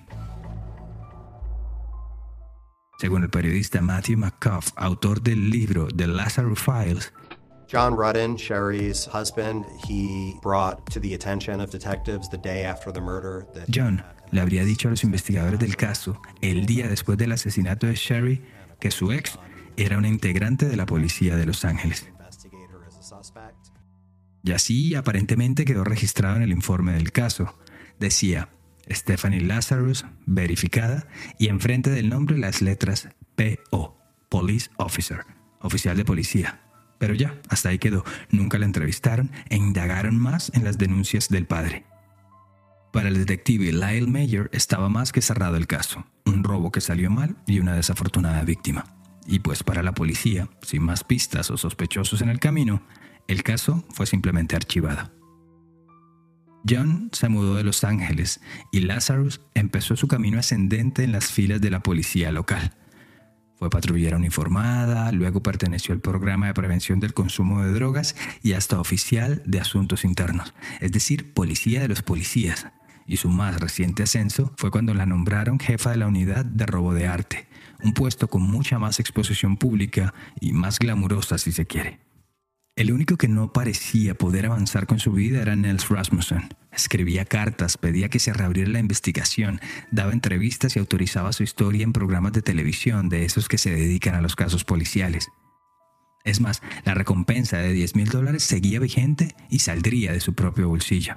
Según 3.03 3.25
el 3.25 3.31
periodista 3.31 3.81
Matthew 3.81 4.17
McCuff, 4.17 4.71
autor 4.77 5.21
del 5.21 5.51
libro 5.51 5.89
The 5.89 6.07
Lazarus 6.07 6.61
Files, 6.61 7.13
John 7.69 7.97
Rudden, 7.97 8.37
Sherry's 8.37 9.09
husband, 9.13 9.65
he 9.89 10.35
brought 10.41 10.89
to 10.93 11.01
the 11.01 11.13
attention 11.13 11.61
of 11.61 11.73
detectives 11.73 12.31
the 12.31 12.39
day 12.39 12.65
after 12.65 12.93
the 12.93 13.01
murder 13.01 13.45
that 13.55 13.65
John 13.69 14.05
le 14.31 14.41
habría 14.41 14.65
dicho 14.65 14.87
a 14.87 14.93
los 14.93 15.03
investigadores 15.03 15.59
del 15.59 15.75
caso, 15.75 16.23
el 16.43 16.65
día 16.65 16.87
después 16.87 17.19
del 17.19 17.33
asesinato 17.33 17.89
de 17.89 17.97
Sherry, 17.97 18.41
que 18.79 18.93
su 18.93 19.11
ex 19.11 19.37
era 19.77 19.99
una 19.99 20.07
integrante 20.07 20.67
de 20.67 20.77
la 20.77 20.87
policía 20.87 21.35
de 21.35 21.45
Los 21.45 21.65
Ángeles. 21.65 22.09
Y 24.45 24.53
así 24.53 24.95
aparentemente 24.95 25.65
quedó 25.65 25.83
registrado 25.83 26.37
en 26.37 26.43
el 26.43 26.53
informe 26.53 26.93
del 26.93 27.11
caso. 27.11 27.53
Decía 27.99 28.49
Stephanie 28.91 29.41
Lazarus, 29.41 30.05
verificada, 30.27 31.07
y 31.39 31.49
enfrente 31.49 31.91
del 31.91 32.09
nombre 32.09 32.39
las 32.39 32.63
letras 32.63 33.09
PO, 33.37 33.97
Police 34.29 34.71
Officer, 34.77 35.25
oficial 35.61 35.97
de 35.97 36.05
policía. 36.05 36.61
Pero 36.99 37.15
ya, 37.15 37.41
hasta 37.49 37.71
ahí 37.71 37.79
quedó. 37.79 38.05
Nunca 38.31 38.59
la 38.59 38.65
entrevistaron 38.65 39.31
e 39.49 39.57
indagaron 39.57 40.17
más 40.17 40.53
en 40.55 40.65
las 40.65 40.79
denuncias 40.79 41.29
del 41.29 41.47
padre. 41.47 41.85
Para 42.93 43.09
el 43.09 43.15
detective 43.15 43.73
Lyle 43.73 44.07
Mayer 44.07 44.51
estaba 44.53 44.89
más 44.89 45.13
que 45.13 45.23
cerrado 45.23 45.57
el 45.57 45.67
caso. 45.67 46.05
Un 46.25 46.45
robo 46.45 46.71
que 46.71 46.81
salió 46.81 47.11
mal 47.11 47.37
y 47.47 47.59
una 47.59 47.75
desafortunada 47.75 48.43
víctima. 48.43 48.85
Y 49.27 49.39
pues 49.39 49.63
para 49.63 49.83
la 49.83 49.95
policía, 49.95 50.49
sin 50.61 50.83
más 50.83 51.03
pistas 51.03 51.51
o 51.51 51.57
sospechosos 51.57 52.21
en 52.21 52.29
el 52.29 52.39
camino, 52.39 52.83
el 53.29 53.43
caso 53.43 53.85
fue 53.91 54.07
simplemente 54.07 54.57
archivado. 54.57 55.22
John 56.69 57.11
se 57.13 57.29
mudó 57.29 57.57
de 57.57 57.65
Los 57.65 57.83
Ángeles 57.85 58.41
y 58.71 58.81
Lazarus 58.81 59.41
empezó 59.55 59.97
su 59.97 60.07
camino 60.09 60.39
ascendente 60.39 61.03
en 61.05 61.13
las 61.13 61.27
filas 61.27 61.61
de 61.61 61.71
la 61.71 61.81
policía 61.81 62.31
local. 62.31 62.73
Fue 63.57 63.71
patrullera 63.71 64.17
uniformada, 64.17 65.13
luego 65.13 65.43
perteneció 65.43 65.95
al 65.95 66.01
programa 66.01 66.47
de 66.47 66.55
prevención 66.55 66.99
del 67.01 67.15
consumo 67.15 67.63
de 67.63 67.73
drogas 67.73 68.17
y 68.43 68.55
hasta 68.55 68.81
oficial 68.81 69.43
de 69.45 69.61
asuntos 69.61 70.05
internos, 70.05 70.55
es 70.81 70.93
decir, 70.93 71.33
policía 71.33 71.81
de 71.81 71.89
los 71.89 72.03
policías. 72.03 72.67
Y 73.07 73.17
su 73.17 73.29
más 73.29 73.61
reciente 73.61 74.05
ascenso 74.05 74.53
fue 74.57 74.71
cuando 74.71 74.95
la 74.95 75.07
nombraron 75.07 75.59
jefa 75.59 75.91
de 75.91 75.97
la 75.97 76.07
unidad 76.07 76.45
de 76.45 76.67
robo 76.67 76.95
de 76.95 77.07
arte, 77.07 77.47
un 77.83 77.95
puesto 77.95 78.29
con 78.29 78.43
mucha 78.43 78.79
más 78.79 79.01
exposición 79.01 79.57
pública 79.57 80.15
y 80.41 80.53
más 80.53 80.79
glamurosa 80.79 81.39
si 81.39 81.53
se 81.53 81.67
quiere. 81.67 82.12
El 82.75 82.91
único 82.91 83.19
que 83.19 83.29
no 83.29 83.53
parecía 83.53 84.15
poder 84.15 84.47
avanzar 84.47 84.87
con 84.87 84.99
su 84.99 85.13
vida 85.13 85.43
era 85.43 85.55
Nels 85.57 85.91
Rasmussen. 85.91 86.49
Escribía 86.73 87.27
cartas, 87.27 87.77
pedía 87.77 88.09
que 88.09 88.19
se 88.19 88.33
reabriera 88.33 88.71
la 88.71 88.79
investigación, 88.79 89.61
daba 89.91 90.13
entrevistas 90.15 90.75
y 90.75 90.79
autorizaba 90.79 91.35
su 91.35 91.43
historia 91.43 91.85
en 91.85 91.93
programas 91.93 92.33
de 92.33 92.41
televisión 92.41 93.11
de 93.11 93.27
esos 93.27 93.49
que 93.49 93.59
se 93.59 93.71
dedican 93.71 94.15
a 94.15 94.23
los 94.23 94.37
casos 94.37 94.65
policiales. 94.65 95.29
Es 96.25 96.41
más, 96.41 96.63
la 96.87 96.95
recompensa 96.95 97.59
de 97.59 97.75
10 97.75 97.95
mil 97.95 98.09
dólares 98.09 98.43
seguía 98.43 98.81
vigente 98.81 99.35
y 99.51 99.59
saldría 99.59 100.13
de 100.13 100.21
su 100.21 100.35
propio 100.35 100.69
bolsillo. 100.69 101.17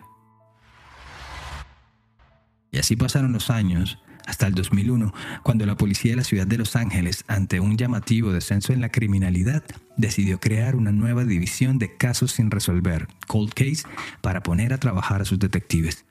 Y 2.70 2.80
así 2.80 2.98
pasaron 2.98 3.32
los 3.32 3.50
años, 3.50 4.00
hasta 4.26 4.48
el 4.48 4.56
2001, 4.56 5.14
cuando 5.44 5.66
la 5.66 5.78
policía 5.78 6.12
de 6.12 6.18
la 6.18 6.24
ciudad 6.24 6.48
de 6.48 6.58
Los 6.58 6.76
Ángeles, 6.76 7.24
ante 7.28 7.60
un 7.60 7.78
llamativo 7.78 8.32
descenso 8.32 8.74
en 8.74 8.82
la 8.82 8.90
criminalidad, 8.90 9.64
decidió 9.98 10.40
crear 10.40 10.76
una 10.76 10.92
nueva 10.92 11.24
división 11.26 11.80
de 11.80 11.96
casos 11.96 12.32
sin 12.32 12.52
resolver, 12.52 13.08
Cold 13.28 13.54
Case, 13.54 13.84
para 14.22 14.44
poner 14.44 14.74
a 14.74 14.80
trabajar 14.80 15.22
a 15.22 15.26
sus 15.26 15.40
detectives. 15.40 16.06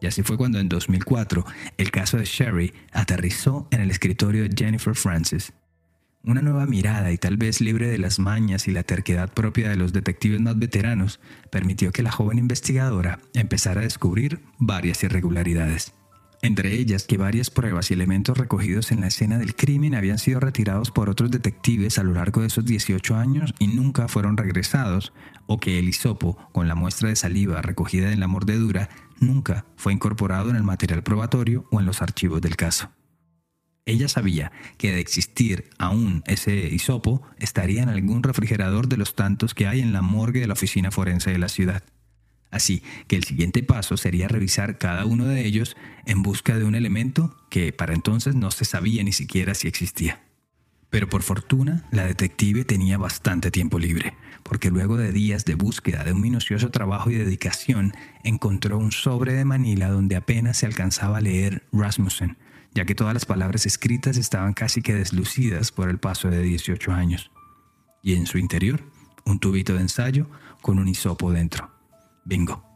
Y 0.00 0.06
así 0.06 0.22
fue 0.22 0.36
cuando 0.36 0.58
en 0.58 0.68
2004 0.68 1.44
el 1.78 1.90
caso 1.90 2.16
de 2.16 2.24
Sherry 2.24 2.74
aterrizó 2.92 3.68
en 3.70 3.80
el 3.80 3.90
escritorio 3.90 4.42
de 4.42 4.50
Jennifer 4.54 4.96
Francis. 4.96 5.52
Una 6.24 6.40
nueva 6.40 6.66
mirada 6.66 7.10
y 7.12 7.18
tal 7.18 7.36
vez 7.36 7.60
libre 7.60 7.88
de 7.88 7.98
las 7.98 8.18
mañas 8.18 8.68
y 8.68 8.72
la 8.72 8.82
terquedad 8.82 9.32
propia 9.32 9.70
de 9.70 9.76
los 9.76 9.92
detectives 9.92 10.40
más 10.40 10.58
veteranos 10.58 11.20
permitió 11.50 11.92
que 11.92 12.02
la 12.02 12.12
joven 12.12 12.38
investigadora 12.38 13.20
empezara 13.34 13.80
a 13.80 13.84
descubrir 13.84 14.40
varias 14.58 15.02
irregularidades. 15.02 15.92
Entre 16.44 16.74
ellas 16.74 17.04
que 17.04 17.18
varias 17.18 17.50
pruebas 17.50 17.90
y 17.90 17.94
elementos 17.94 18.36
recogidos 18.36 18.90
en 18.90 19.00
la 19.00 19.06
escena 19.06 19.38
del 19.38 19.54
crimen 19.54 19.94
habían 19.94 20.18
sido 20.18 20.40
retirados 20.40 20.90
por 20.90 21.08
otros 21.08 21.30
detectives 21.30 21.98
a 21.98 22.02
lo 22.02 22.14
largo 22.14 22.40
de 22.40 22.48
esos 22.48 22.64
18 22.64 23.14
años 23.14 23.54
y 23.60 23.68
nunca 23.68 24.08
fueron 24.08 24.36
regresados, 24.36 25.12
o 25.46 25.60
que 25.60 25.78
el 25.78 25.88
hisopo, 25.88 26.36
con 26.50 26.66
la 26.66 26.74
muestra 26.74 27.08
de 27.08 27.14
saliva 27.14 27.62
recogida 27.62 28.12
en 28.12 28.18
la 28.18 28.26
mordedura, 28.26 28.88
nunca 29.20 29.66
fue 29.76 29.92
incorporado 29.92 30.50
en 30.50 30.56
el 30.56 30.64
material 30.64 31.04
probatorio 31.04 31.68
o 31.70 31.78
en 31.78 31.86
los 31.86 32.02
archivos 32.02 32.40
del 32.40 32.56
caso. 32.56 32.90
Ella 33.86 34.08
sabía 34.08 34.50
que 34.78 34.90
de 34.90 34.98
existir 34.98 35.70
aún 35.78 36.24
ese 36.26 36.56
hisopo 36.66 37.22
estaría 37.38 37.84
en 37.84 37.88
algún 37.88 38.24
refrigerador 38.24 38.88
de 38.88 38.96
los 38.96 39.14
tantos 39.14 39.54
que 39.54 39.68
hay 39.68 39.80
en 39.80 39.92
la 39.92 40.02
morgue 40.02 40.40
de 40.40 40.48
la 40.48 40.54
oficina 40.54 40.90
forense 40.90 41.30
de 41.30 41.38
la 41.38 41.48
ciudad. 41.48 41.84
Así 42.52 42.82
que 43.08 43.16
el 43.16 43.24
siguiente 43.24 43.62
paso 43.64 43.96
sería 43.96 44.28
revisar 44.28 44.78
cada 44.78 45.06
uno 45.06 45.24
de 45.24 45.44
ellos 45.44 45.74
en 46.04 46.22
busca 46.22 46.58
de 46.58 46.64
un 46.64 46.74
elemento 46.74 47.34
que 47.50 47.72
para 47.72 47.94
entonces 47.94 48.36
no 48.36 48.50
se 48.50 48.66
sabía 48.66 49.02
ni 49.02 49.12
siquiera 49.12 49.54
si 49.54 49.66
existía. 49.66 50.20
Pero 50.90 51.08
por 51.08 51.22
fortuna, 51.22 51.88
la 51.90 52.04
detective 52.04 52.66
tenía 52.66 52.98
bastante 52.98 53.50
tiempo 53.50 53.78
libre, 53.78 54.12
porque 54.42 54.70
luego 54.70 54.98
de 54.98 55.10
días 55.10 55.46
de 55.46 55.54
búsqueda 55.54 56.04
de 56.04 56.12
un 56.12 56.20
minucioso 56.20 56.70
trabajo 56.70 57.10
y 57.10 57.14
dedicación, 57.14 57.94
encontró 58.22 58.76
un 58.76 58.92
sobre 58.92 59.32
de 59.32 59.46
Manila 59.46 59.88
donde 59.88 60.16
apenas 60.16 60.58
se 60.58 60.66
alcanzaba 60.66 61.16
a 61.16 61.22
leer 61.22 61.66
Rasmussen, 61.72 62.36
ya 62.74 62.84
que 62.84 62.94
todas 62.94 63.14
las 63.14 63.24
palabras 63.24 63.64
escritas 63.64 64.18
estaban 64.18 64.52
casi 64.52 64.82
que 64.82 64.92
deslucidas 64.92 65.72
por 65.72 65.88
el 65.88 65.96
paso 65.96 66.28
de 66.28 66.42
18 66.42 66.92
años. 66.92 67.30
Y 68.02 68.12
en 68.12 68.26
su 68.26 68.36
interior, 68.36 68.82
un 69.24 69.38
tubito 69.38 69.72
de 69.72 69.80
ensayo 69.80 70.28
con 70.60 70.78
un 70.78 70.88
hisopo 70.88 71.32
dentro. 71.32 71.71
Bingo. 72.24 72.72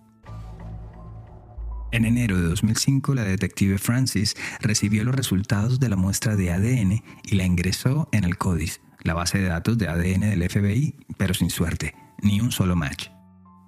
En 1.93 2.05
enero 2.05 2.37
de 2.37 2.49
2005, 2.49 3.15
la 3.15 3.25
detective 3.25 3.79
Francis 3.79 4.37
recibió 4.61 5.05
los 5.05 5.15
resultados 5.15 5.81
de 5.81 5.89
la 5.89 5.97
muestra 5.97 6.37
de 6.37 6.53
ADN 6.53 7.03
y 7.25 7.37
la 7.37 7.45
ingresó 7.45 8.09
en 8.13 8.25
el 8.25 8.37
CODIS, 8.37 8.81
la 9.03 9.15
base 9.15 9.39
de 9.39 9.49
datos 9.49 9.79
de 9.79 9.89
ADN 9.89 10.21
del 10.21 10.49
FBI, 10.49 10.95
pero 11.17 11.33
sin 11.33 11.49
suerte, 11.49 11.95
ni 12.23 12.41
un 12.41 12.53
solo 12.53 12.77
match. 12.77 13.09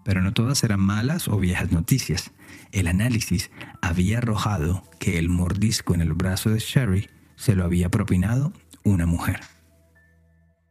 Pero 0.04 0.20
no 0.20 0.32
todas 0.32 0.62
eran 0.64 0.80
malas 0.80 1.28
o 1.28 1.38
viejas 1.38 1.70
noticias. 1.70 2.32
El 2.72 2.88
análisis 2.88 3.50
había 3.80 4.18
arrojado 4.18 4.82
que 4.98 5.18
el 5.18 5.28
mordisco 5.28 5.94
en 5.94 6.00
el 6.00 6.12
brazo 6.12 6.50
de 6.50 6.58
Sherry 6.58 7.08
se 7.36 7.54
lo 7.54 7.64
había 7.64 7.88
propinado 7.88 8.52
una 8.84 9.06
mujer. 9.06 9.40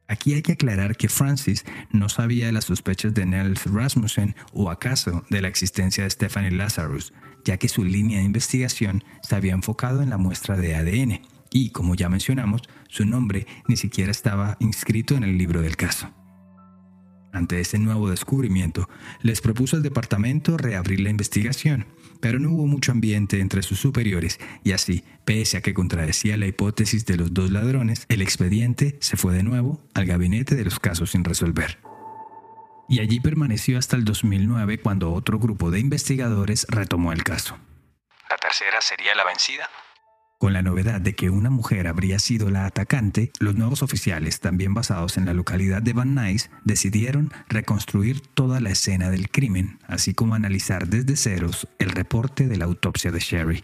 Aquí 0.08 0.34
hay 0.34 0.42
que 0.42 0.54
aclarar 0.54 0.96
que 0.96 1.10
Francis 1.10 1.66
no 1.92 2.08
sabía 2.08 2.46
de 2.46 2.54
las 2.54 2.66
sospechas 2.66 3.14
de 3.14 3.26
Nels 3.26 3.66
Rasmussen 3.66 4.36
o 4.54 4.70
acaso 4.70 5.26
de 5.30 5.42
la 5.42 5.50
existencia 5.50 6.04
de 6.04 6.10
Stephanie 6.10 6.52
Lazarus, 6.52 7.14
ya 7.44 7.58
que 7.58 7.68
su 7.68 7.84
línea 7.84 8.20
de 8.20 8.26
investigación 8.26 9.04
se 9.22 9.36
había 9.36 9.54
enfocado 9.54 10.02
en 10.02 10.10
la 10.10 10.18
muestra 10.18 10.56
de 10.56 10.76
ADN 10.76 11.22
y, 11.52 11.72
como 11.72 11.96
ya 11.96 12.08
mencionamos, 12.08 12.62
su 12.88 13.06
nombre 13.06 13.48
ni 13.68 13.76
siquiera 13.76 14.12
estaba 14.12 14.58
inscrito 14.60 15.16
en 15.16 15.24
el 15.24 15.38
libro 15.38 15.62
del 15.62 15.76
caso. 15.76 16.17
Ante 17.34 17.60
ese 17.60 17.78
nuevo 17.78 18.10
descubrimiento, 18.10 18.90
les 19.22 19.42
propuso 19.42 19.76
al 19.76 19.84
departamento 19.84 20.58
reabrir 20.58 21.02
la 21.02 21.10
investigación, 21.10 21.86
pero 22.20 22.40
no 22.40 22.52
hubo 22.52 22.66
mucho 22.66 22.92
ambiente 22.92 23.40
entre 23.40 23.62
sus 23.62 23.80
superiores 23.80 24.40
y 24.64 24.72
así, 24.72 25.04
pese 25.26 25.58
a 25.58 25.62
que 25.62 25.74
contradecía 25.74 26.38
la 26.38 26.48
hipótesis 26.48 27.06
de 27.06 27.18
los 27.18 27.34
dos 27.34 27.52
ladrones, 27.52 28.06
el 28.10 28.22
expediente 28.22 28.98
se 29.02 29.18
fue 29.18 29.34
de 29.34 29.44
nuevo 29.44 29.80
al 29.94 30.06
gabinete 30.06 30.56
de 30.56 30.66
los 30.66 30.80
casos 30.80 31.12
sin 31.12 31.24
resolver. 31.24 31.80
Y 32.90 33.02
allí 33.02 33.20
permaneció 33.20 33.78
hasta 33.78 33.98
el 33.98 34.06
2009 34.06 34.80
cuando 34.80 35.12
otro 35.12 35.40
grupo 35.40 35.72
de 35.72 35.80
investigadores 35.80 36.66
retomó 36.70 37.12
el 37.12 37.24
caso. 37.24 37.58
¿La 38.30 38.38
tercera 38.38 38.80
sería 38.82 39.14
la 39.14 39.26
vencida? 39.26 39.70
Con 40.40 40.54
la 40.54 40.62
novedad 40.62 41.02
de 41.02 41.16
que 41.16 41.32
una 41.32 41.50
mujer 41.50 41.88
habría 41.88 42.20
sido 42.20 42.52
la 42.52 42.68
atacante, 42.68 43.32
los 43.40 43.56
nuevos 43.56 43.82
oficiales, 43.82 44.40
también 44.40 44.76
basados 44.76 45.18
en 45.18 45.26
la 45.26 45.34
localidad 45.34 45.82
de 45.82 45.94
Van 45.94 46.14
Nuys, 46.14 46.52
decidieron 46.64 47.32
reconstruir 47.50 48.22
toda 48.22 48.60
la 48.60 48.70
escena 48.70 49.10
del 49.10 49.30
crimen, 49.30 49.80
así 49.88 50.14
como 50.14 50.36
analizar 50.36 50.90
desde 50.90 51.16
ceros 51.16 51.68
el 51.80 51.90
reporte 51.90 52.48
de 52.48 52.58
la 52.58 52.66
autopsia 52.66 53.12
de 53.12 53.20
Sherry. 53.20 53.64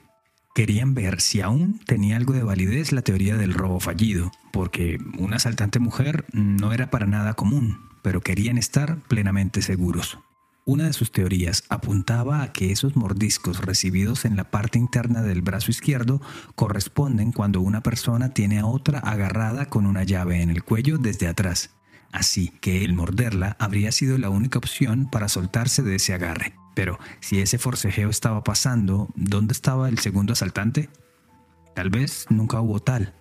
Querían 0.55 0.95
ver 0.95 1.21
si 1.21 1.41
aún 1.41 1.79
tenía 1.86 2.17
algo 2.17 2.33
de 2.33 2.41
validez 2.41 2.91
la 2.91 3.03
teoría 3.03 3.38
del 3.38 3.53
robo 3.53 3.79
fallido, 3.79 4.31
porque 4.51 4.97
una 5.19 5.36
asaltante 5.36 5.77
mujer 5.77 6.25
no 6.31 6.73
era 6.73 6.89
para 6.89 7.05
nada 7.05 7.36
común, 7.36 7.88
pero 8.01 8.21
querían 8.21 8.57
estar 8.57 8.97
plenamente 9.07 9.62
seguros. 9.62 10.17
Una 10.65 10.86
de 10.86 10.93
sus 10.93 11.12
teorías 11.12 11.65
apuntaba 11.67 12.41
a 12.41 12.54
que 12.54 12.71
esos 12.71 12.95
mordiscos 12.95 13.60
recibidos 13.65 14.23
en 14.23 14.38
la 14.38 14.49
parte 14.49 14.80
interna 14.80 15.21
del 15.21 15.41
brazo 15.41 15.71
izquierdo 15.71 16.21
corresponden 16.56 17.34
cuando 17.34 17.60
una 17.60 17.84
persona 17.84 18.34
tiene 18.34 18.60
a 18.60 18.65
otra 18.65 18.99
agarrada 18.99 19.65
con 19.65 19.86
una 19.86 20.04
llave 20.04 20.41
en 20.41 20.49
el 20.49 20.63
cuello 20.63 20.97
desde 20.97 21.28
atrás. 21.28 21.71
Así 22.13 22.47
que 22.62 22.86
el 22.86 22.93
morderla 22.93 23.58
habría 23.60 23.91
sido 23.91 24.17
la 24.17 24.30
única 24.30 24.58
opción 24.58 25.10
para 25.12 25.28
soltarse 25.28 25.84
de 25.84 25.95
ese 25.95 26.13
agarre. 26.13 26.56
Pero 26.76 26.97
si 27.19 27.41
ese 27.41 27.58
forcejeo 27.58 28.10
estaba 28.10 28.45
pasando, 28.45 29.10
¿dónde 29.15 29.52
estaba 29.52 29.89
el 29.89 29.99
segundo 29.99 30.32
asaltante? 30.32 30.89
Tal 31.76 31.89
vez 31.89 32.26
nunca 32.30 32.62
hubo 32.62 32.80
tal. 32.80 33.13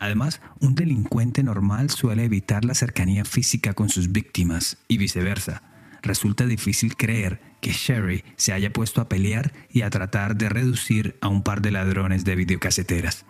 Además, 0.00 0.40
un 0.58 0.74
delincuente 0.74 1.44
normal 1.44 1.90
suele 1.90 2.24
evitar 2.24 2.64
la 2.64 2.74
cercanía 2.74 3.24
física 3.24 3.72
con 3.72 3.88
sus 3.88 4.10
víctimas 4.10 4.78
y 4.88 4.98
viceversa 4.98 5.62
resulta 6.02 6.46
difícil 6.46 6.96
creer 6.96 7.40
que 7.60 7.72
Sherry 7.72 8.24
se 8.36 8.52
haya 8.52 8.72
puesto 8.72 9.00
a 9.00 9.08
pelear 9.08 9.52
y 9.70 9.82
a 9.82 9.90
tratar 9.90 10.36
de 10.36 10.48
reducir 10.48 11.16
a 11.20 11.28
un 11.28 11.42
par 11.42 11.62
de 11.62 11.70
ladrones 11.70 12.24
de 12.24 12.34
videocaseteras. 12.34 13.24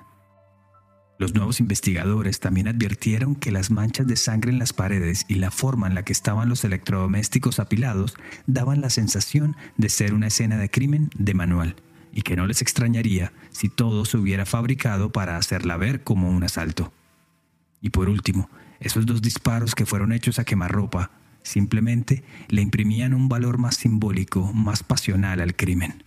Los 1.19 1.35
nuevos 1.35 1.61
investigadores 1.61 2.41
también 2.41 2.67
advirtieron 2.67 3.37
que 3.37 3.53
las 3.53 3.71
manchas 3.71 4.09
de 4.09 4.17
sangre 4.17 4.51
en 4.51 4.59
las 4.59 4.73
paredes 4.73 5.25
y 5.29 5.37
la 5.37 5.51
forma 5.53 5.87
en 5.87 5.95
la 5.95 6.05
que 6.05 6.13
estaban 6.13 6.49
los 6.49 6.65
electrodomésticos 6.65 7.61
apilados 7.61 8.17
daban 8.47 8.81
la 8.81 8.91
sensación 8.91 9.55
de 9.77 9.89
ser 9.89 10.15
una 10.15 10.27
escena 10.27 10.57
de 10.57 10.71
crimen 10.71 11.11
de 11.15 11.35
manual, 11.35 11.77
y 12.13 12.23
que 12.23 12.35
no 12.35 12.47
les 12.47 12.61
extrañaría 12.61 13.33
si 13.51 13.69
todo 13.69 14.05
se 14.05 14.17
hubiera 14.17 14.47
fabricado 14.47 15.13
para 15.13 15.37
hacerla 15.37 15.77
ver 15.77 16.03
como 16.03 16.29
un 16.29 16.43
asalto. 16.43 16.93
Y 17.81 17.91
por 17.91 18.09
último, 18.09 18.51
esos 18.81 19.07
dos 19.07 19.23
disparos 19.23 19.75
que 19.75 19.87
fueron 19.87 20.13
hechos 20.13 20.39
a 20.39 20.45
quemarropa 20.45 21.11
Simplemente 21.43 22.23
le 22.49 22.63
imprimían 22.63 23.15
un 23.15 23.29
valor 23.29 23.59
más 23.59 23.77
simbólico, 23.77 24.53
más 24.53 24.83
pasional 24.83 25.41
al 25.41 25.57
crimen. 25.57 26.05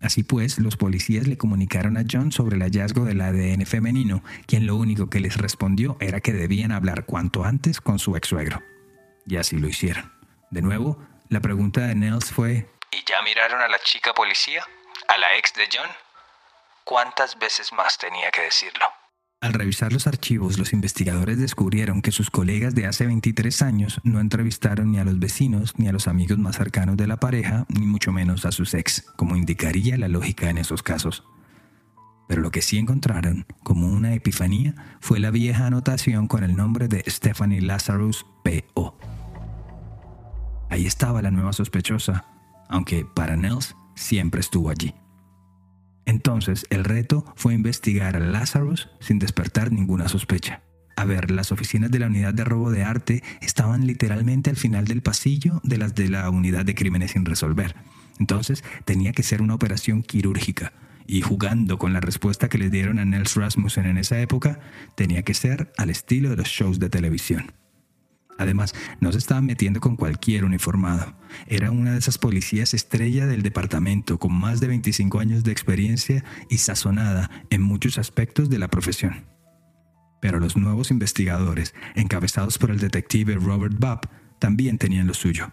Así 0.00 0.22
pues, 0.22 0.58
los 0.58 0.76
policías 0.76 1.26
le 1.26 1.36
comunicaron 1.36 1.96
a 1.96 2.04
John 2.08 2.30
sobre 2.30 2.56
el 2.56 2.62
hallazgo 2.62 3.04
del 3.04 3.20
ADN 3.20 3.66
femenino, 3.66 4.22
quien 4.46 4.66
lo 4.66 4.76
único 4.76 5.10
que 5.10 5.20
les 5.20 5.36
respondió 5.36 5.96
era 6.00 6.20
que 6.20 6.32
debían 6.32 6.70
hablar 6.70 7.04
cuanto 7.04 7.44
antes 7.44 7.80
con 7.80 7.98
su 7.98 8.16
ex 8.16 8.28
suegro. 8.28 8.62
Y 9.26 9.36
así 9.36 9.56
lo 9.58 9.68
hicieron. 9.68 10.12
De 10.50 10.62
nuevo, 10.62 10.98
la 11.28 11.40
pregunta 11.40 11.80
de 11.80 11.94
Nels 11.94 12.32
fue, 12.32 12.70
¿Y 12.90 13.04
ya 13.04 13.20
miraron 13.22 13.60
a 13.60 13.68
la 13.68 13.78
chica 13.80 14.14
policía? 14.14 14.64
¿A 15.08 15.18
la 15.18 15.36
ex 15.36 15.52
de 15.54 15.68
John? 15.72 15.90
¿Cuántas 16.84 17.38
veces 17.38 17.72
más 17.72 17.98
tenía 17.98 18.30
que 18.30 18.42
decirlo? 18.42 18.86
Al 19.40 19.52
revisar 19.52 19.92
los 19.92 20.08
archivos, 20.08 20.58
los 20.58 20.72
investigadores 20.72 21.38
descubrieron 21.38 22.02
que 22.02 22.10
sus 22.10 22.28
colegas 22.28 22.74
de 22.74 22.86
hace 22.86 23.06
23 23.06 23.62
años 23.62 24.00
no 24.02 24.18
entrevistaron 24.18 24.90
ni 24.90 24.98
a 24.98 25.04
los 25.04 25.20
vecinos 25.20 25.74
ni 25.78 25.86
a 25.86 25.92
los 25.92 26.08
amigos 26.08 26.38
más 26.38 26.56
cercanos 26.56 26.96
de 26.96 27.06
la 27.06 27.18
pareja, 27.18 27.64
ni 27.68 27.86
mucho 27.86 28.10
menos 28.10 28.44
a 28.46 28.50
sus 28.50 28.74
ex, 28.74 29.02
como 29.14 29.36
indicaría 29.36 29.96
la 29.96 30.08
lógica 30.08 30.50
en 30.50 30.58
esos 30.58 30.82
casos. 30.82 31.22
Pero 32.26 32.42
lo 32.42 32.50
que 32.50 32.62
sí 32.62 32.78
encontraron, 32.78 33.46
como 33.62 33.86
una 33.86 34.12
epifanía, 34.12 34.74
fue 34.98 35.20
la 35.20 35.30
vieja 35.30 35.66
anotación 35.66 36.26
con 36.26 36.42
el 36.42 36.56
nombre 36.56 36.88
de 36.88 37.04
Stephanie 37.06 37.60
Lazarus 37.60 38.26
P.O. 38.42 38.98
Ahí 40.68 40.84
estaba 40.84 41.22
la 41.22 41.30
nueva 41.30 41.52
sospechosa, 41.52 42.24
aunque 42.68 43.06
para 43.06 43.36
Nels 43.36 43.76
siempre 43.94 44.40
estuvo 44.40 44.68
allí. 44.68 44.94
Entonces, 46.08 46.64
el 46.70 46.84
reto 46.84 47.22
fue 47.36 47.52
investigar 47.52 48.16
a 48.16 48.18
Lazarus 48.18 48.88
sin 48.98 49.18
despertar 49.18 49.72
ninguna 49.72 50.08
sospecha. 50.08 50.62
A 50.96 51.04
ver, 51.04 51.30
las 51.30 51.52
oficinas 51.52 51.90
de 51.90 51.98
la 51.98 52.06
unidad 52.06 52.32
de 52.32 52.44
robo 52.44 52.70
de 52.70 52.82
arte 52.82 53.22
estaban 53.42 53.86
literalmente 53.86 54.48
al 54.48 54.56
final 54.56 54.86
del 54.86 55.02
pasillo 55.02 55.60
de 55.64 55.76
las 55.76 55.94
de 55.94 56.08
la 56.08 56.30
unidad 56.30 56.64
de 56.64 56.74
crímenes 56.74 57.10
sin 57.10 57.26
resolver. 57.26 57.76
Entonces, 58.18 58.64
tenía 58.86 59.12
que 59.12 59.22
ser 59.22 59.42
una 59.42 59.54
operación 59.54 60.02
quirúrgica. 60.02 60.72
Y 61.06 61.20
jugando 61.20 61.76
con 61.76 61.92
la 61.92 62.00
respuesta 62.00 62.48
que 62.48 62.56
le 62.56 62.70
dieron 62.70 62.98
a 62.98 63.04
Nels 63.04 63.34
Rasmussen 63.34 63.84
en 63.84 63.98
esa 63.98 64.18
época, 64.18 64.60
tenía 64.94 65.24
que 65.24 65.34
ser 65.34 65.74
al 65.76 65.90
estilo 65.90 66.30
de 66.30 66.36
los 66.36 66.48
shows 66.48 66.78
de 66.78 66.88
televisión. 66.88 67.52
Además, 68.38 68.74
no 69.00 69.10
se 69.12 69.18
estaba 69.18 69.42
metiendo 69.42 69.80
con 69.80 69.96
cualquier 69.96 70.44
uniformado. 70.44 71.14
Era 71.48 71.72
una 71.72 71.92
de 71.92 71.98
esas 71.98 72.18
policías 72.18 72.72
estrella 72.72 73.26
del 73.26 73.42
departamento, 73.42 74.18
con 74.18 74.32
más 74.32 74.60
de 74.60 74.68
25 74.68 75.18
años 75.18 75.44
de 75.44 75.52
experiencia 75.52 76.24
y 76.48 76.58
sazonada 76.58 77.30
en 77.50 77.62
muchos 77.62 77.98
aspectos 77.98 78.48
de 78.48 78.58
la 78.58 78.68
profesión. 78.68 79.26
Pero 80.20 80.38
los 80.38 80.56
nuevos 80.56 80.90
investigadores, 80.90 81.74
encabezados 81.96 82.58
por 82.58 82.70
el 82.70 82.78
detective 82.78 83.34
Robert 83.34 83.74
Bubb, 83.78 84.08
también 84.38 84.78
tenían 84.78 85.08
lo 85.08 85.14
suyo. 85.14 85.52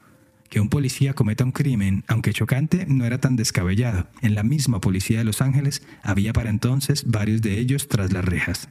Que 0.50 0.60
un 0.60 0.70
policía 0.70 1.14
cometa 1.14 1.44
un 1.44 1.52
crimen, 1.52 2.04
aunque 2.08 2.34
chocante, 2.34 2.86
no 2.88 3.06
era 3.06 3.20
tan 3.20 3.36
descabellado. 3.36 4.08
En 4.22 4.36
la 4.36 4.44
misma 4.44 4.80
policía 4.80 5.18
de 5.18 5.26
Los 5.26 5.42
Ángeles 5.42 5.82
había 6.04 6.34
para 6.34 6.52
entonces 6.52 7.06
varios 7.08 7.42
de 7.42 7.58
ellos 7.60 7.88
tras 7.88 8.14
las 8.14 8.24
rejas. 8.24 8.70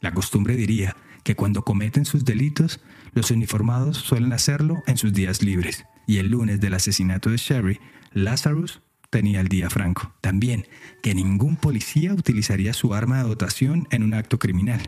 La 0.00 0.12
costumbre 0.12 0.56
diría 0.56 0.96
que 1.22 1.36
cuando 1.36 1.62
cometen 1.62 2.04
sus 2.04 2.24
delitos, 2.24 2.80
los 3.12 3.30
uniformados 3.30 3.96
suelen 3.98 4.32
hacerlo 4.32 4.82
en 4.86 4.96
sus 4.96 5.12
días 5.12 5.42
libres. 5.42 5.84
Y 6.06 6.18
el 6.18 6.28
lunes 6.28 6.60
del 6.60 6.74
asesinato 6.74 7.30
de 7.30 7.36
Sherry, 7.36 7.80
Lazarus 8.12 8.80
tenía 9.10 9.40
el 9.40 9.48
día 9.48 9.68
franco. 9.70 10.14
También 10.20 10.66
que 11.02 11.14
ningún 11.14 11.56
policía 11.56 12.14
utilizaría 12.14 12.72
su 12.72 12.94
arma 12.94 13.18
de 13.18 13.28
dotación 13.28 13.86
en 13.90 14.02
un 14.02 14.14
acto 14.14 14.38
criminal, 14.38 14.80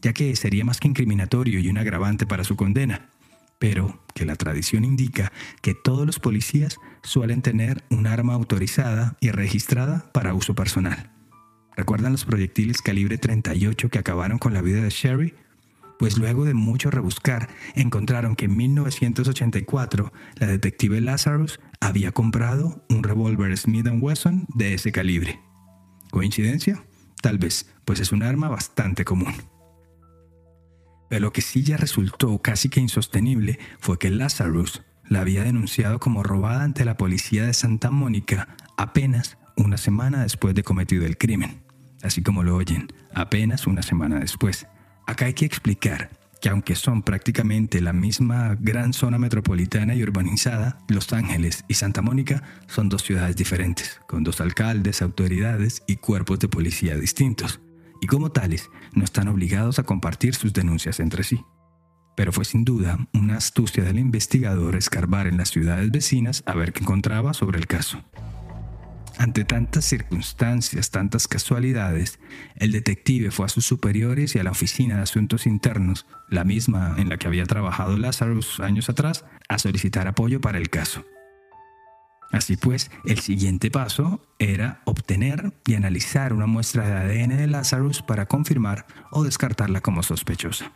ya 0.00 0.12
que 0.12 0.34
sería 0.36 0.64
más 0.64 0.80
que 0.80 0.88
incriminatorio 0.88 1.60
y 1.60 1.68
un 1.68 1.78
agravante 1.78 2.26
para 2.26 2.44
su 2.44 2.56
condena. 2.56 3.08
Pero 3.58 4.02
que 4.14 4.24
la 4.24 4.36
tradición 4.36 4.84
indica 4.84 5.32
que 5.62 5.74
todos 5.74 6.06
los 6.06 6.18
policías 6.18 6.78
suelen 7.02 7.42
tener 7.42 7.84
un 7.90 8.06
arma 8.06 8.34
autorizada 8.34 9.16
y 9.20 9.30
registrada 9.30 10.10
para 10.12 10.34
uso 10.34 10.54
personal. 10.54 11.10
¿Recuerdan 11.76 12.12
los 12.12 12.24
proyectiles 12.24 12.82
calibre 12.82 13.18
38 13.18 13.88
que 13.88 13.98
acabaron 13.98 14.38
con 14.38 14.54
la 14.54 14.62
vida 14.62 14.82
de 14.82 14.90
Sherry? 14.90 15.34
Pues 16.04 16.18
luego 16.18 16.44
de 16.44 16.52
mucho 16.52 16.90
rebuscar, 16.90 17.48
encontraron 17.74 18.36
que 18.36 18.44
en 18.44 18.54
1984 18.58 20.12
la 20.36 20.46
detective 20.46 21.00
Lazarus 21.00 21.60
había 21.80 22.12
comprado 22.12 22.84
un 22.90 23.02
revólver 23.02 23.56
Smith 23.56 23.86
Wesson 23.90 24.44
de 24.54 24.74
ese 24.74 24.92
calibre. 24.92 25.40
¿Coincidencia? 26.10 26.84
Tal 27.22 27.38
vez, 27.38 27.74
pues 27.86 28.00
es 28.00 28.12
un 28.12 28.22
arma 28.22 28.50
bastante 28.50 29.06
común. 29.06 29.32
Pero 31.08 31.22
lo 31.22 31.32
que 31.32 31.40
sí 31.40 31.62
ya 31.62 31.78
resultó 31.78 32.36
casi 32.42 32.68
que 32.68 32.80
insostenible 32.80 33.58
fue 33.78 33.98
que 33.98 34.10
Lazarus 34.10 34.82
la 35.08 35.22
había 35.22 35.42
denunciado 35.42 36.00
como 36.00 36.22
robada 36.22 36.64
ante 36.64 36.84
la 36.84 36.98
policía 36.98 37.46
de 37.46 37.54
Santa 37.54 37.90
Mónica 37.90 38.58
apenas 38.76 39.38
una 39.56 39.78
semana 39.78 40.22
después 40.22 40.54
de 40.54 40.64
cometido 40.64 41.06
el 41.06 41.16
crimen. 41.16 41.62
Así 42.02 42.22
como 42.22 42.42
lo 42.42 42.56
oyen, 42.56 42.88
apenas 43.14 43.66
una 43.66 43.80
semana 43.80 44.20
después. 44.20 44.66
Acá 45.06 45.26
hay 45.26 45.34
que 45.34 45.44
explicar 45.44 46.10
que 46.40 46.48
aunque 46.50 46.76
son 46.76 47.02
prácticamente 47.02 47.80
la 47.80 47.92
misma 47.92 48.56
gran 48.60 48.92
zona 48.92 49.18
metropolitana 49.18 49.94
y 49.94 50.02
urbanizada, 50.02 50.78
Los 50.88 51.12
Ángeles 51.12 51.64
y 51.68 51.74
Santa 51.74 52.02
Mónica 52.02 52.42
son 52.66 52.90
dos 52.90 53.02
ciudades 53.02 53.34
diferentes, 53.36 54.00
con 54.06 54.24
dos 54.24 54.42
alcaldes, 54.42 55.00
autoridades 55.00 55.82
y 55.86 55.96
cuerpos 55.96 56.40
de 56.40 56.48
policía 56.48 56.96
distintos, 56.96 57.60
y 58.02 58.06
como 58.06 58.30
tales 58.30 58.68
no 58.92 59.04
están 59.04 59.28
obligados 59.28 59.78
a 59.78 59.84
compartir 59.84 60.34
sus 60.34 60.52
denuncias 60.52 61.00
entre 61.00 61.24
sí. 61.24 61.40
Pero 62.14 62.30
fue 62.30 62.44
sin 62.44 62.64
duda 62.64 63.08
una 63.14 63.38
astucia 63.38 63.82
del 63.82 63.98
investigador 63.98 64.76
escarbar 64.76 65.26
en 65.26 65.38
las 65.38 65.50
ciudades 65.50 65.90
vecinas 65.90 66.42
a 66.44 66.54
ver 66.54 66.74
qué 66.74 66.80
encontraba 66.80 67.32
sobre 67.32 67.58
el 67.58 67.66
caso. 67.66 68.04
Ante 69.18 69.44
tantas 69.44 69.84
circunstancias, 69.84 70.90
tantas 70.90 71.28
casualidades, 71.28 72.18
el 72.56 72.72
detective 72.72 73.30
fue 73.30 73.46
a 73.46 73.48
sus 73.48 73.64
superiores 73.64 74.34
y 74.34 74.38
a 74.38 74.44
la 74.44 74.50
Oficina 74.50 74.96
de 74.96 75.02
Asuntos 75.02 75.46
Internos, 75.46 76.06
la 76.28 76.44
misma 76.44 76.96
en 76.98 77.08
la 77.08 77.16
que 77.16 77.28
había 77.28 77.44
trabajado 77.44 77.96
Lazarus 77.96 78.60
años 78.60 78.88
atrás, 78.88 79.24
a 79.48 79.58
solicitar 79.58 80.08
apoyo 80.08 80.40
para 80.40 80.58
el 80.58 80.68
caso. 80.68 81.04
Así 82.32 82.56
pues, 82.56 82.90
el 83.04 83.20
siguiente 83.20 83.70
paso 83.70 84.20
era 84.40 84.82
obtener 84.84 85.52
y 85.64 85.74
analizar 85.74 86.32
una 86.32 86.46
muestra 86.46 86.84
de 86.84 87.22
ADN 87.22 87.36
de 87.36 87.46
Lazarus 87.46 88.02
para 88.02 88.26
confirmar 88.26 88.86
o 89.12 89.22
descartarla 89.22 89.80
como 89.80 90.02
sospechosa. 90.02 90.72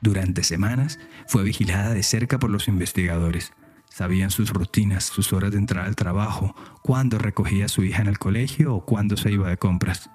Durante 0.00 0.42
semanas 0.42 0.98
fue 1.26 1.42
vigilada 1.42 1.92
de 1.92 2.02
cerca 2.02 2.38
por 2.38 2.48
los 2.48 2.68
investigadores, 2.68 3.52
Sabían 3.90 4.30
sus 4.30 4.50
rutinas, 4.50 5.04
sus 5.04 5.32
horas 5.32 5.50
de 5.50 5.58
entrar 5.58 5.84
al 5.84 5.96
trabajo, 5.96 6.54
cuándo 6.80 7.18
recogía 7.18 7.66
a 7.66 7.68
su 7.68 7.82
hija 7.82 8.00
en 8.00 8.08
el 8.08 8.18
colegio 8.18 8.74
o 8.74 8.84
cuándo 8.84 9.16
se 9.16 9.32
iba 9.32 9.48
de 9.48 9.58
compras. 9.58 10.10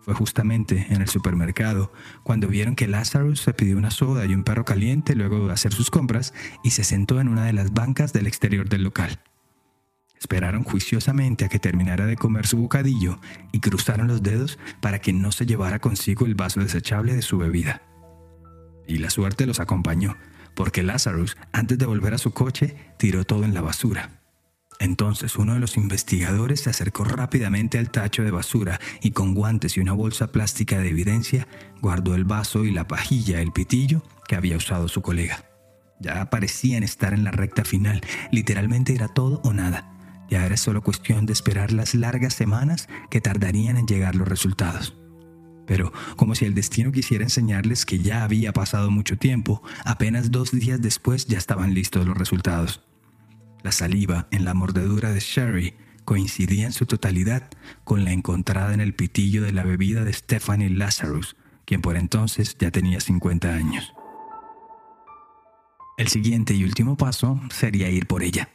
Fue 0.00 0.14
justamente 0.14 0.86
en 0.88 1.02
el 1.02 1.08
supermercado 1.08 1.92
cuando 2.22 2.48
vieron 2.48 2.74
que 2.74 2.88
Lazarus 2.88 3.42
se 3.42 3.52
pidió 3.52 3.76
una 3.76 3.90
soda 3.90 4.24
y 4.24 4.34
un 4.34 4.42
perro 4.42 4.64
caliente 4.64 5.14
luego 5.14 5.46
de 5.46 5.52
hacer 5.52 5.74
sus 5.74 5.90
compras 5.90 6.32
y 6.64 6.70
se 6.70 6.82
sentó 6.82 7.20
en 7.20 7.28
una 7.28 7.44
de 7.44 7.52
las 7.52 7.74
bancas 7.74 8.14
del 8.14 8.26
exterior 8.26 8.70
del 8.70 8.84
local. 8.84 9.20
Esperaron 10.18 10.64
juiciosamente 10.64 11.44
a 11.44 11.50
que 11.50 11.58
terminara 11.58 12.06
de 12.06 12.16
comer 12.16 12.46
su 12.46 12.56
bocadillo 12.56 13.20
y 13.52 13.60
cruzaron 13.60 14.08
los 14.08 14.22
dedos 14.22 14.58
para 14.80 14.98
que 15.00 15.12
no 15.12 15.30
se 15.30 15.44
llevara 15.44 15.78
consigo 15.78 16.24
el 16.24 16.34
vaso 16.34 16.60
desechable 16.60 17.14
de 17.14 17.22
su 17.22 17.36
bebida. 17.36 17.82
Y 18.86 18.96
la 18.96 19.10
suerte 19.10 19.46
los 19.46 19.60
acompañó 19.60 20.16
porque 20.58 20.82
Lazarus, 20.82 21.36
antes 21.52 21.78
de 21.78 21.86
volver 21.86 22.14
a 22.14 22.18
su 22.18 22.32
coche, 22.32 22.74
tiró 22.96 23.22
todo 23.22 23.44
en 23.44 23.54
la 23.54 23.60
basura. 23.60 24.24
Entonces 24.80 25.36
uno 25.36 25.54
de 25.54 25.60
los 25.60 25.76
investigadores 25.76 26.62
se 26.62 26.70
acercó 26.70 27.04
rápidamente 27.04 27.78
al 27.78 27.92
tacho 27.92 28.24
de 28.24 28.32
basura 28.32 28.80
y 29.00 29.12
con 29.12 29.34
guantes 29.34 29.76
y 29.76 29.80
una 29.80 29.92
bolsa 29.92 30.32
plástica 30.32 30.80
de 30.80 30.88
evidencia 30.88 31.46
guardó 31.80 32.16
el 32.16 32.24
vaso 32.24 32.64
y 32.64 32.72
la 32.72 32.88
pajilla, 32.88 33.40
el 33.40 33.52
pitillo 33.52 34.02
que 34.26 34.34
había 34.34 34.56
usado 34.56 34.88
su 34.88 35.00
colega. 35.00 35.44
Ya 36.00 36.28
parecían 36.28 36.82
estar 36.82 37.12
en 37.12 37.22
la 37.22 37.30
recta 37.30 37.64
final, 37.64 38.00
literalmente 38.32 38.96
era 38.96 39.06
todo 39.06 39.40
o 39.44 39.52
nada. 39.52 39.94
Ya 40.28 40.44
era 40.44 40.56
solo 40.56 40.82
cuestión 40.82 41.24
de 41.24 41.34
esperar 41.34 41.70
las 41.70 41.94
largas 41.94 42.34
semanas 42.34 42.88
que 43.10 43.20
tardarían 43.20 43.76
en 43.76 43.86
llegar 43.86 44.16
los 44.16 44.26
resultados 44.26 44.92
pero 45.68 45.92
como 46.16 46.34
si 46.34 46.46
el 46.46 46.54
destino 46.54 46.90
quisiera 46.90 47.24
enseñarles 47.24 47.84
que 47.84 47.98
ya 47.98 48.24
había 48.24 48.54
pasado 48.54 48.90
mucho 48.90 49.18
tiempo, 49.18 49.62
apenas 49.84 50.30
dos 50.30 50.50
días 50.50 50.80
después 50.80 51.26
ya 51.26 51.36
estaban 51.36 51.74
listos 51.74 52.06
los 52.06 52.16
resultados. 52.16 52.80
La 53.62 53.70
saliva 53.70 54.28
en 54.30 54.46
la 54.46 54.54
mordedura 54.54 55.12
de 55.12 55.20
Sherry 55.20 55.74
coincidía 56.06 56.64
en 56.64 56.72
su 56.72 56.86
totalidad 56.86 57.50
con 57.84 58.04
la 58.04 58.12
encontrada 58.12 58.72
en 58.72 58.80
el 58.80 58.94
pitillo 58.94 59.42
de 59.42 59.52
la 59.52 59.62
bebida 59.62 60.04
de 60.04 60.12
Stephanie 60.14 60.70
Lazarus, 60.70 61.36
quien 61.66 61.82
por 61.82 61.98
entonces 61.98 62.56
ya 62.58 62.70
tenía 62.70 62.98
50 62.98 63.54
años. 63.54 63.92
El 65.98 66.08
siguiente 66.08 66.54
y 66.54 66.64
último 66.64 66.96
paso 66.96 67.38
sería 67.50 67.90
ir 67.90 68.06
por 68.06 68.22
ella. 68.22 68.48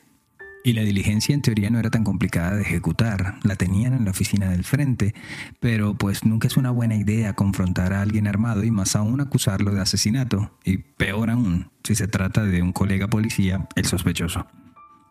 Y 0.64 0.74
la 0.74 0.82
diligencia 0.82 1.36
en 1.36 1.42
teoría 1.42 1.70
no 1.70 1.80
era 1.80 1.90
tan 1.90 2.06
complicada 2.06 2.56
de 2.56 2.62
ejecutar, 2.62 3.36
la 3.44 3.58
tenían 3.58 3.94
en 3.94 4.06
la 4.06 4.12
oficina 4.12 4.50
del 4.50 4.64
frente, 4.64 5.14
pero 5.60 5.96
pues 5.96 6.24
nunca 6.24 6.48
es 6.48 6.56
una 6.56 6.72
buena 6.72 6.96
idea 6.96 7.34
confrontar 7.34 7.92
a 7.92 8.02
alguien 8.02 8.28
armado 8.28 8.64
y 8.64 8.72
más 8.72 8.96
aún 8.96 9.20
acusarlo 9.20 9.74
de 9.74 9.82
asesinato, 9.82 10.58
y 10.64 10.78
peor 10.78 11.30
aún 11.30 11.70
si 11.84 11.96
se 11.96 12.08
trata 12.08 12.46
de 12.46 12.62
un 12.62 12.72
colega 12.72 13.10
policía, 13.10 13.68
el 13.76 13.86
sospechoso. 13.86 14.48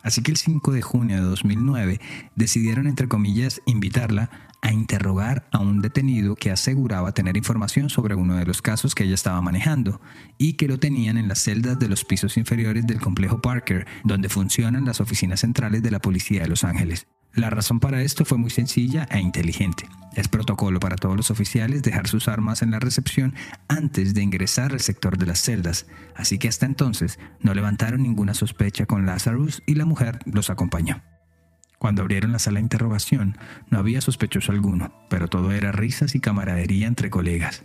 Así 0.02 0.22
que 0.22 0.30
el 0.30 0.36
5 0.36 0.72
de 0.72 0.82
junio 0.82 1.16
de 1.16 1.22
2009 1.22 2.00
decidieron, 2.34 2.86
entre 2.86 3.08
comillas, 3.08 3.60
invitarla 3.66 4.30
a 4.62 4.72
interrogar 4.72 5.48
a 5.50 5.58
un 5.58 5.82
detenido 5.82 6.36
que 6.36 6.52
aseguraba 6.52 7.12
tener 7.12 7.36
información 7.36 7.90
sobre 7.90 8.14
uno 8.14 8.36
de 8.36 8.46
los 8.46 8.62
casos 8.62 8.94
que 8.94 9.04
ella 9.04 9.14
estaba 9.14 9.40
manejando 9.42 10.00
y 10.38 10.54
que 10.54 10.68
lo 10.68 10.78
tenían 10.78 11.18
en 11.18 11.28
las 11.28 11.40
celdas 11.40 11.78
de 11.78 11.88
los 11.88 12.04
pisos 12.04 12.36
inferiores 12.36 12.86
del 12.86 13.00
complejo 13.00 13.40
Parker, 13.40 13.86
donde 14.04 14.28
funcionan 14.28 14.84
las 14.84 15.00
oficinas 15.00 15.40
centrales 15.40 15.82
de 15.82 15.90
la 15.90 15.98
Policía 15.98 16.42
de 16.42 16.48
Los 16.48 16.62
Ángeles. 16.62 17.08
La 17.34 17.48
razón 17.48 17.80
para 17.80 18.02
esto 18.02 18.26
fue 18.26 18.36
muy 18.36 18.50
sencilla 18.50 19.08
e 19.10 19.18
inteligente. 19.18 19.88
Es 20.14 20.28
protocolo 20.28 20.80
para 20.80 20.96
todos 20.96 21.16
los 21.16 21.30
oficiales 21.30 21.82
dejar 21.82 22.06
sus 22.06 22.28
armas 22.28 22.60
en 22.60 22.70
la 22.70 22.78
recepción 22.78 23.34
antes 23.68 24.12
de 24.12 24.22
ingresar 24.22 24.72
al 24.72 24.80
sector 24.80 25.16
de 25.16 25.24
las 25.24 25.40
celdas, 25.40 25.86
así 26.14 26.38
que 26.38 26.48
hasta 26.48 26.66
entonces 26.66 27.18
no 27.40 27.54
levantaron 27.54 28.02
ninguna 28.02 28.34
sospecha 28.34 28.84
con 28.84 29.06
Lazarus 29.06 29.62
y 29.66 29.76
la 29.76 29.86
mujer 29.86 30.18
los 30.26 30.50
acompañó. 30.50 31.02
Cuando 31.78 32.02
abrieron 32.02 32.32
la 32.32 32.38
sala 32.38 32.56
de 32.56 32.64
interrogación, 32.64 33.38
no 33.70 33.78
había 33.78 34.02
sospechoso 34.02 34.52
alguno, 34.52 34.92
pero 35.08 35.28
todo 35.28 35.52
era 35.52 35.72
risas 35.72 36.14
y 36.14 36.20
camaradería 36.20 36.86
entre 36.86 37.08
colegas. 37.08 37.64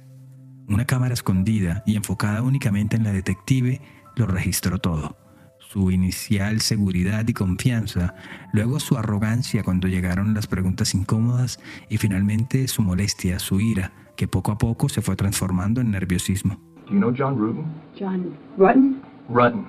Una 0.68 0.86
cámara 0.86 1.14
escondida 1.14 1.84
y 1.86 1.98
enfocada 1.98 2.42
únicamente 2.42 2.96
en 2.96 3.04
la 3.04 3.12
detective 3.12 3.82
lo 4.16 4.28
registró 4.28 4.80
todo. 4.80 5.27
Su 5.70 5.92
inicial 5.92 6.62
seguridad 6.62 7.28
y 7.28 7.34
confianza, 7.34 8.16
luego 8.54 8.80
su 8.80 8.98
arrogancia 8.98 9.64
cuando 9.64 9.88
llegaron 9.88 10.34
las 10.34 10.48
preguntas 10.48 10.94
incómodas 10.96 11.60
y 11.90 11.98
finalmente 11.98 12.68
su 12.70 12.82
molestia, 12.82 13.38
su 13.40 13.60
ira, 13.60 13.92
que 14.16 14.28
poco 14.28 14.52
a 14.54 14.58
poco 14.58 14.88
se 14.88 15.02
fue 15.02 15.16
transformando 15.16 15.82
en 15.82 15.92
nerviosismo. 15.92 16.58
Do 16.88 16.94
you 16.94 17.00
know 17.00 17.14
John 17.16 17.38
Rutten? 17.38 17.66
John 18.00 18.34
Rutten? 18.58 19.02
Rutten. 19.30 19.66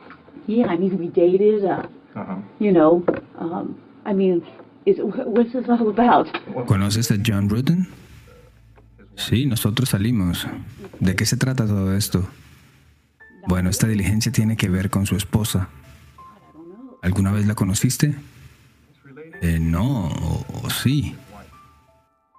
Yeah, 0.47 0.73
I 0.73 0.79
mean, 0.79 0.97
we 0.99 1.09
dated, 1.09 1.65
uh, 1.65 1.83
Uh-huh. 2.15 2.43
you 2.59 2.73
know, 2.73 3.05
um, 3.39 3.77
I 4.07 4.15
mean, 4.15 4.43
is, 4.87 4.99
what's 5.01 5.53
this 5.53 5.69
all 5.69 5.89
about? 5.89 6.27
¿Conoces 6.67 7.11
a 7.11 7.17
John 7.25 7.49
Rutten? 7.49 7.87
Sí, 9.17 9.47
nosotros 9.47 9.89
salimos. 9.91 10.47
¿De 11.01 11.15
qué 11.17 11.27
se 11.27 11.37
trata 11.37 11.67
todo 11.67 11.95
esto? 11.95 12.25
Bueno, 13.49 13.69
esta 13.69 13.87
diligencia 13.89 14.31
tiene 14.33 14.57
que 14.57 14.69
ver 14.69 14.91
con 14.91 15.07
su 15.07 15.17
esposa. 15.17 15.69
¿Alguna 17.03 17.33
vez 17.33 17.47
la 17.47 17.55
conociste? 17.55 18.15
Eh, 19.41 19.59
no, 19.61 20.09
o, 20.09 20.45
o 20.65 20.71
sí. 20.71 21.15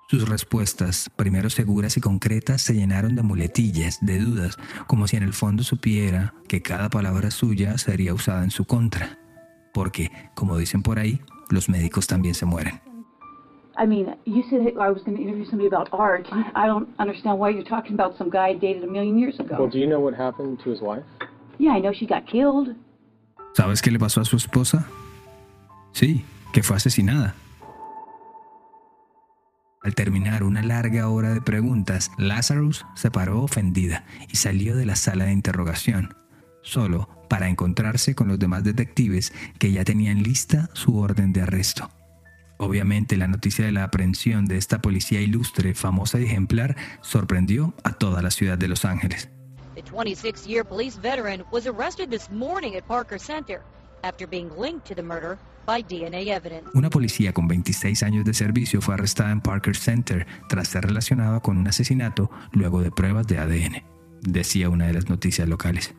Sus 0.10 0.28
respuestas, 0.28 1.10
primero 1.16 1.50
seguras 1.50 1.96
y 1.96 2.02
concretas, 2.02 2.64
se 2.64 2.74
llenaron 2.74 3.16
de 3.16 3.22
muletillas, 3.22 4.00
de 4.02 4.20
dudas, 4.20 4.58
como 4.88 5.08
si 5.08 5.18
en 5.18 5.24
el 5.24 5.34
fondo 5.34 5.64
supiera 5.64 6.34
que 6.48 6.62
cada 6.62 6.90
palabra 6.90 7.30
suya 7.30 7.78
sería 7.78 8.14
usada 8.14 8.44
en 8.44 8.50
su 8.50 8.66
contra. 8.66 9.20
Porque, 9.72 10.12
como 10.34 10.58
dicen 10.58 10.82
por 10.82 10.98
ahí, 10.98 11.22
los 11.52 11.70
médicos 11.70 12.08
también 12.08 12.34
se 12.34 12.46
mueren. 12.46 12.82
I 13.78 13.86
mean, 13.86 14.18
you 14.26 14.44
said 14.50 14.74
I 14.78 14.90
was 14.90 15.04
going 15.04 15.16
to 15.16 15.22
interview 15.22 15.46
somebody 15.46 15.68
about 15.68 15.88
art. 15.94 16.28
I 16.54 16.68
don't 16.68 16.90
understand 17.00 17.40
why 17.40 17.52
you're 17.52 17.64
talking 17.64 17.94
about 17.94 18.18
some 18.18 18.30
guy 18.30 18.50
I 18.50 18.54
dated 18.54 18.84
a 18.84 18.92
million 18.92 19.18
years 19.18 19.40
ago. 19.40 19.56
Well, 19.58 19.70
do 19.70 19.78
you 19.78 19.88
know 19.88 20.02
what 20.02 20.16
happened 20.16 20.60
to 20.64 20.70
his 20.70 20.82
wife? 20.82 21.06
Yeah, 21.60 21.72
I 21.72 21.80
know 21.80 21.94
she 21.94 22.06
got 22.06 22.26
killed. 22.28 22.76
¿Sabes 23.56 23.82
qué 23.82 23.92
le 23.92 24.00
pasó 24.00 24.22
a 24.22 24.26
su 24.26 24.38
esposa? 24.38 24.88
Sí, 25.92 26.24
que 26.54 26.64
fue 26.64 26.78
asesinada. 26.78 27.36
Al 29.82 29.96
terminar 29.96 30.44
una 30.44 30.62
larga 30.62 31.08
hora 31.08 31.34
de 31.34 31.42
preguntas, 31.42 32.12
Lazarus 32.18 32.86
se 32.96 33.12
paró 33.12 33.42
ofendida 33.42 34.06
y 34.30 34.36
salió 34.36 34.76
de 34.76 34.86
la 34.86 34.96
sala 34.96 35.26
de 35.26 35.32
interrogación, 35.32 36.16
solo 36.64 37.10
para 37.30 37.48
encontrarse 37.48 38.14
con 38.14 38.28
los 38.28 38.40
demás 38.40 38.64
detectives 38.64 39.34
que 39.58 39.72
ya 39.72 39.86
tenían 39.86 40.22
lista 40.22 40.70
su 40.74 40.98
orden 40.98 41.32
de 41.32 41.44
arresto. 41.44 41.90
Obviamente 42.58 43.16
la 43.16 43.30
noticia 43.30 43.66
de 43.66 43.72
la 43.72 43.86
aprehensión 43.86 44.46
de 44.46 44.58
esta 44.58 44.82
policía 44.82 45.22
ilustre, 45.22 45.74
famosa 45.74 46.20
y 46.20 46.26
ejemplar 46.26 46.76
sorprendió 47.02 47.74
a 47.86 47.94
toda 47.94 48.22
la 48.22 48.32
ciudad 48.32 48.58
de 48.58 48.68
Los 48.68 48.84
Ángeles. 48.84 49.30
The 49.80 49.92
26-year 49.92 50.66
police 50.66 50.98
veteran 50.98 51.46
was 51.52 51.66
arrested 51.66 52.10
this 52.10 52.30
morning 52.30 52.76
at 52.76 52.86
Parker 52.86 53.18
Center 53.18 53.62
after 54.04 54.28
being 54.28 54.50
linked 54.58 54.86
to 54.88 54.94
the 54.94 55.02
murder 55.02 55.38
by 55.66 55.82
DNA 55.82 56.28
evidence. 56.36 56.68
Una 56.74 56.90
policía 56.90 57.32
con 57.32 57.48
26 57.48 58.04
años 58.04 58.26
de 58.26 58.34
servicio 58.34 58.82
fue 58.82 58.96
arrestada 58.96 59.32
en 59.32 59.40
Parker 59.40 59.78
Center 59.78 60.28
tras 60.50 60.68
ser 60.68 60.84
relacionada 60.84 61.40
con 61.40 61.58
un 61.58 61.66
asesinato 61.66 62.30
luego 62.52 62.82
de 62.82 62.92
pruebas 62.92 63.26
de 63.28 63.38
ADN, 63.38 63.84
decía 64.22 64.70
una 64.70 64.88
de 64.88 64.94
las 64.96 65.08
noticias 65.08 65.48
locales. 65.48 65.96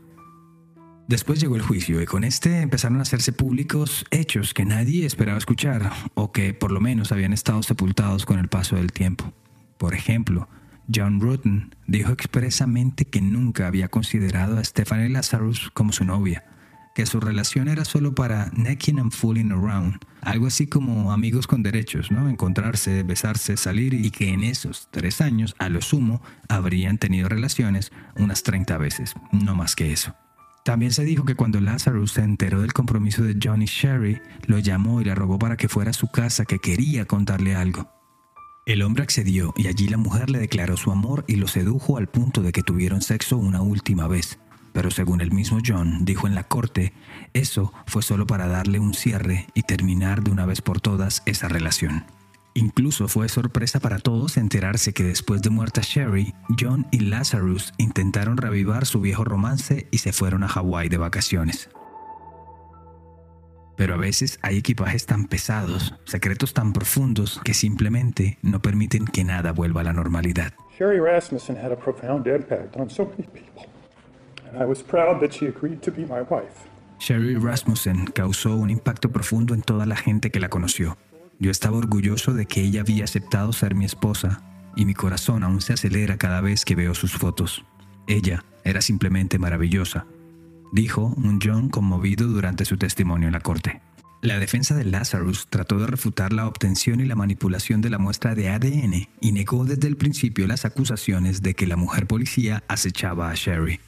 Después 1.08 1.40
llegó 1.40 1.56
el 1.56 1.62
juicio 1.62 2.02
y 2.02 2.04
con 2.04 2.24
este 2.24 2.60
empezaron 2.60 2.98
a 2.98 3.02
hacerse 3.02 3.32
públicos 3.32 4.04
hechos 4.10 4.52
que 4.52 4.66
nadie 4.66 5.06
esperaba 5.06 5.38
escuchar 5.38 5.90
o 6.12 6.32
que 6.32 6.52
por 6.52 6.70
lo 6.70 6.82
menos 6.82 7.12
habían 7.12 7.32
estado 7.32 7.62
sepultados 7.62 8.26
con 8.26 8.38
el 8.38 8.48
paso 8.48 8.76
del 8.76 8.92
tiempo. 8.92 9.32
Por 9.78 9.94
ejemplo, 9.94 10.48
John 10.92 11.20
Rutten 11.20 11.74
dijo 11.86 12.12
expresamente 12.12 13.04
que 13.04 13.20
nunca 13.20 13.66
había 13.66 13.88
considerado 13.88 14.58
a 14.58 14.64
Stephanie 14.64 15.08
Lazarus 15.08 15.70
como 15.72 15.92
su 15.92 16.04
novia, 16.04 16.44
que 16.94 17.06
su 17.06 17.20
relación 17.20 17.68
era 17.68 17.84
solo 17.84 18.14
para 18.14 18.50
necking 18.54 18.98
and 18.98 19.12
fooling 19.12 19.52
around, 19.52 19.96
algo 20.22 20.46
así 20.46 20.66
como 20.66 21.12
amigos 21.12 21.46
con 21.46 21.62
derechos, 21.62 22.10
¿no? 22.10 22.28
Encontrarse, 22.28 23.02
besarse, 23.02 23.56
salir 23.56 23.94
y 23.94 24.10
que 24.10 24.30
en 24.30 24.42
esos 24.42 24.88
tres 24.90 25.20
años, 25.20 25.54
a 25.58 25.68
lo 25.68 25.80
sumo, 25.80 26.20
habrían 26.48 26.98
tenido 26.98 27.28
relaciones 27.28 27.92
unas 28.16 28.42
30 28.42 28.76
veces, 28.78 29.14
no 29.32 29.54
más 29.54 29.76
que 29.76 29.92
eso. 29.92 30.14
También 30.64 30.92
se 30.92 31.04
dijo 31.04 31.24
que 31.24 31.36
cuando 31.36 31.60
Lazarus 31.60 32.12
se 32.12 32.22
enteró 32.22 32.60
del 32.60 32.74
compromiso 32.74 33.22
de 33.22 33.36
John 33.42 33.62
y 33.62 33.66
Sherry, 33.66 34.20
lo 34.46 34.58
llamó 34.58 35.00
y 35.00 35.04
le 35.04 35.14
rogó 35.14 35.38
para 35.38 35.56
que 35.56 35.68
fuera 35.68 35.90
a 35.90 35.94
su 35.94 36.08
casa, 36.08 36.44
que 36.44 36.58
quería 36.58 37.06
contarle 37.06 37.54
algo. 37.54 37.99
El 38.70 38.82
hombre 38.82 39.02
accedió 39.02 39.52
y 39.56 39.66
allí 39.66 39.88
la 39.88 39.96
mujer 39.96 40.30
le 40.30 40.38
declaró 40.38 40.76
su 40.76 40.92
amor 40.92 41.24
y 41.26 41.34
lo 41.34 41.48
sedujo 41.48 41.96
al 41.96 42.06
punto 42.06 42.40
de 42.40 42.52
que 42.52 42.62
tuvieron 42.62 43.02
sexo 43.02 43.36
una 43.36 43.62
última 43.62 44.06
vez. 44.06 44.38
Pero 44.72 44.92
según 44.92 45.20
el 45.20 45.32
mismo 45.32 45.58
John 45.66 46.04
dijo 46.04 46.28
en 46.28 46.36
la 46.36 46.44
corte, 46.44 46.92
eso 47.32 47.72
fue 47.88 48.02
solo 48.02 48.28
para 48.28 48.46
darle 48.46 48.78
un 48.78 48.94
cierre 48.94 49.48
y 49.54 49.64
terminar 49.64 50.22
de 50.22 50.30
una 50.30 50.46
vez 50.46 50.60
por 50.60 50.80
todas 50.80 51.24
esa 51.26 51.48
relación. 51.48 52.04
Incluso 52.54 53.08
fue 53.08 53.28
sorpresa 53.28 53.80
para 53.80 53.98
todos 53.98 54.36
enterarse 54.36 54.92
que 54.92 55.02
después 55.02 55.42
de 55.42 55.50
muerta 55.50 55.80
Sherry, 55.82 56.32
John 56.56 56.86
y 56.92 57.00
Lazarus 57.00 57.72
intentaron 57.76 58.36
reavivar 58.36 58.86
su 58.86 59.00
viejo 59.00 59.24
romance 59.24 59.88
y 59.90 59.98
se 59.98 60.12
fueron 60.12 60.44
a 60.44 60.48
Hawái 60.48 60.88
de 60.88 60.96
vacaciones. 60.96 61.70
Pero 63.80 63.94
a 63.94 63.96
veces 63.96 64.38
hay 64.42 64.58
equipajes 64.58 65.06
tan 65.06 65.24
pesados, 65.24 65.94
secretos 66.04 66.52
tan 66.52 66.74
profundos 66.74 67.40
que 67.42 67.54
simplemente 67.54 68.36
no 68.42 68.60
permiten 68.60 69.06
que 69.06 69.24
nada 69.24 69.52
vuelva 69.52 69.80
a 69.80 69.84
la 69.84 69.94
normalidad. 69.94 70.52
Sherry 70.78 71.00
Rasmussen 71.00 71.56
had 71.56 71.72
a 71.72 71.76
profound 71.76 72.26
impact 72.26 72.76
on 72.76 72.90
so 72.90 73.06
many 73.06 73.26
people, 73.32 73.64
and 74.46 74.62
I 74.62 74.66
was 74.66 74.82
proud 74.82 75.20
that 75.20 75.32
she 75.32 75.46
agreed 75.46 75.80
to 75.80 75.90
be 75.90 76.02
my 76.02 76.20
wife. 76.28 76.68
Sherry 76.98 77.36
Rasmussen 77.36 78.04
causó 78.08 78.54
un 78.54 78.68
impacto 78.68 79.10
profundo 79.10 79.54
en 79.54 79.62
toda 79.62 79.86
la 79.86 79.96
gente 79.96 80.30
que 80.30 80.40
la 80.40 80.50
conoció. 80.50 80.98
Yo 81.38 81.50
estaba 81.50 81.78
orgulloso 81.78 82.34
de 82.34 82.44
que 82.44 82.60
ella 82.60 82.82
había 82.82 83.04
aceptado 83.04 83.54
ser 83.54 83.74
mi 83.74 83.86
esposa 83.86 84.42
y 84.76 84.84
mi 84.84 84.92
corazón 84.92 85.42
aún 85.42 85.62
se 85.62 85.72
acelera 85.72 86.18
cada 86.18 86.42
vez 86.42 86.66
que 86.66 86.74
veo 86.74 86.94
sus 86.94 87.14
fotos. 87.14 87.64
Ella 88.06 88.44
era 88.62 88.82
simplemente 88.82 89.38
maravillosa 89.38 90.04
dijo 90.72 91.12
un 91.16 91.40
John 91.42 91.68
conmovido 91.68 92.26
durante 92.26 92.64
su 92.64 92.76
testimonio 92.76 93.28
en 93.28 93.34
la 93.34 93.40
corte. 93.40 93.80
La 94.22 94.38
defensa 94.38 94.74
de 94.74 94.84
Lazarus 94.84 95.46
trató 95.48 95.78
de 95.78 95.86
refutar 95.86 96.34
la 96.34 96.46
obtención 96.46 97.00
y 97.00 97.06
la 97.06 97.14
manipulación 97.14 97.80
de 97.80 97.88
la 97.88 97.98
muestra 97.98 98.34
de 98.34 98.50
ADN 98.50 99.08
y 99.20 99.32
negó 99.32 99.64
desde 99.64 99.88
el 99.88 99.96
principio 99.96 100.46
las 100.46 100.66
acusaciones 100.66 101.40
de 101.40 101.54
que 101.54 101.66
la 101.66 101.76
mujer 101.76 102.06
policía 102.06 102.62
acechaba 102.68 103.30
a 103.30 103.34
Sherry. 103.34 103.80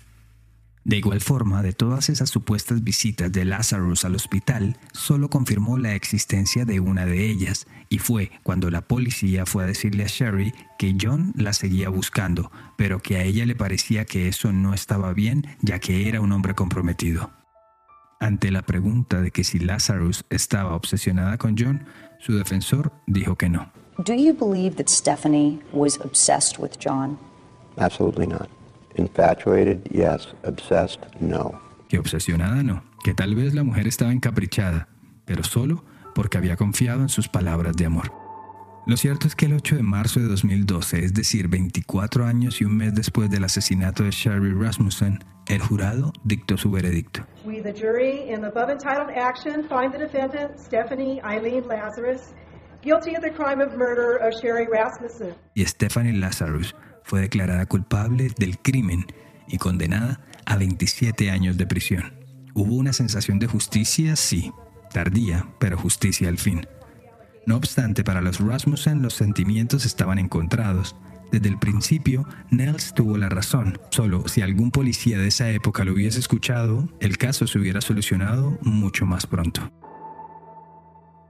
De 0.85 0.97
igual 0.97 1.21
forma, 1.21 1.63
de 1.63 1.73
todas 1.73 2.09
esas 2.09 2.31
supuestas 2.31 2.83
visitas 2.83 3.31
de 3.31 3.45
Lazarus 3.45 4.05
al 4.05 4.17
hospital, 4.17 4.77
solo 4.93 5.31
confirmó 5.31 5.79
la 5.79 5.95
existencia 5.95 6.65
de 6.65 6.81
una 6.81 7.07
de 7.07 7.31
ellas, 7.31 7.67
y 7.89 7.99
fue 7.99 8.33
cuando 8.43 8.69
la 8.69 8.83
policía 8.83 9.47
fue 9.47 9.63
a 9.63 9.69
decirle 9.69 10.03
a 10.03 10.09
Sherry 10.09 10.53
que 10.79 10.97
John 11.01 11.33
la 11.37 11.53
seguía 11.53 11.89
buscando, 11.89 12.51
pero 12.77 12.99
que 12.99 13.17
a 13.17 13.23
ella 13.23 13.47
le 13.47 13.55
parecía 13.55 14.07
que 14.07 14.27
eso 14.27 14.53
no 14.53 14.75
estaba 14.75 15.13
bien, 15.13 15.47
ya 15.61 15.79
que 15.79 16.09
era 16.09 16.21
un 16.21 16.33
hombre 16.33 16.55
comprometido. 16.55 17.31
Ante 18.19 18.51
la 18.51 18.63
pregunta 18.63 19.21
de 19.21 19.31
que 19.31 19.45
si 19.45 19.61
Lazarus 19.61 20.25
estaba 20.31 20.75
obsesionada 20.75 21.39
con 21.39 21.57
John, 21.57 21.85
su 22.19 22.35
defensor 22.35 22.93
dijo 23.07 23.37
que 23.37 23.49
no. 23.49 23.71
Do 23.99 24.15
you 24.15 24.33
believe 24.35 24.77
that 24.77 24.89
Stephanie 24.89 25.61
was 25.73 26.01
obsessed 26.05 26.59
with 26.59 26.73
John? 26.79 27.19
Absolutely 27.77 28.27
not. 28.27 28.49
Infatuated, 28.97 29.83
yes. 29.91 30.35
Obsessed, 30.45 31.01
no. 31.21 31.61
Que 31.89 31.99
obsesionada 31.99 32.63
no, 32.63 32.83
que 33.05 33.15
tal 33.15 33.35
vez 33.35 33.55
la 33.55 33.65
mujer 33.65 33.87
estaba 33.87 34.13
encaprichada, 34.13 34.89
pero 35.25 35.45
solo 35.45 35.85
porque 36.15 36.39
había 36.39 36.57
confiado 36.57 37.03
en 37.03 37.09
sus 37.09 37.29
palabras 37.29 37.77
de 37.77 37.87
amor. 37.87 38.13
Lo 38.85 38.97
cierto 38.97 39.29
es 39.29 39.37
que 39.37 39.47
el 39.47 39.55
8 39.55 39.77
de 39.77 39.83
marzo 39.83 40.19
de 40.19 40.27
2012, 40.27 41.05
es 41.05 41.15
decir, 41.15 41.47
24 41.47 42.27
años 42.27 42.61
y 42.61 42.65
un 42.65 42.77
mes 42.77 42.93
después 42.95 43.31
del 43.31 43.45
asesinato 43.45 44.03
de 44.03 44.11
Sherry 44.11 44.53
Rasmussen, 44.53 45.21
el 45.47 45.61
jurado 45.61 46.13
dictó 46.25 46.57
su 46.57 46.69
veredicto. 46.71 47.25
We, 47.45 47.63
the 47.63 47.73
jury, 47.73 48.29
in 48.29 48.41
the 48.41 48.49
above 48.49 48.71
entitled 48.71 49.11
action, 49.17 49.65
find 49.69 49.93
the 49.93 49.99
defendant, 49.99 50.59
Stephanie 50.59 51.21
Eileen 51.23 51.67
Lazarus, 51.69 52.35
guilty 52.83 53.15
of 53.15 53.23
the 53.23 53.31
crime 53.31 53.63
of 53.63 53.77
murder 53.77 54.17
of 54.17 54.35
Sherry 54.41 54.67
Rasmussen. 54.67 55.35
Y 55.55 55.65
Stephanie 55.65 56.19
Lazarus 56.19 56.75
fue 57.05 57.21
declarada 57.21 57.67
culpable 57.67 58.31
del 58.39 58.59
crimen 58.59 59.07
y 59.49 59.59
condenada 59.59 60.21
a 60.47 60.57
27 60.57 61.31
años 61.31 61.57
de 61.57 61.67
prisión. 61.67 62.15
¿Hubo 62.55 62.75
una 62.75 62.93
sensación 62.93 63.39
de 63.39 63.47
justicia? 63.47 64.17
Sí, 64.17 64.53
tardía, 64.93 65.49
pero 65.59 65.79
justicia 65.79 66.29
al 66.29 66.39
fin. 66.39 66.67
No 67.47 67.57
obstante, 67.57 68.05
para 68.05 68.21
los 68.21 68.41
Rasmussen 68.41 69.03
los 69.03 69.15
sentimientos 69.15 69.85
estaban 69.85 70.19
encontrados. 70.19 70.95
Desde 71.33 71.49
el 71.49 71.59
principio, 71.59 72.27
Nels 72.51 72.93
tuvo 72.95 73.17
la 73.17 73.31
razón. 73.31 73.81
Solo 73.91 74.29
si 74.29 74.43
algún 74.43 74.71
policía 74.71 75.19
de 75.19 75.29
esa 75.29 75.51
época 75.51 75.85
lo 75.85 75.95
hubiese 75.95 76.21
escuchado, 76.21 76.89
el 77.01 77.17
caso 77.17 77.47
se 77.47 77.59
hubiera 77.59 77.81
solucionado 77.81 78.59
mucho 78.63 79.07
más 79.07 79.27
pronto. 79.27 79.73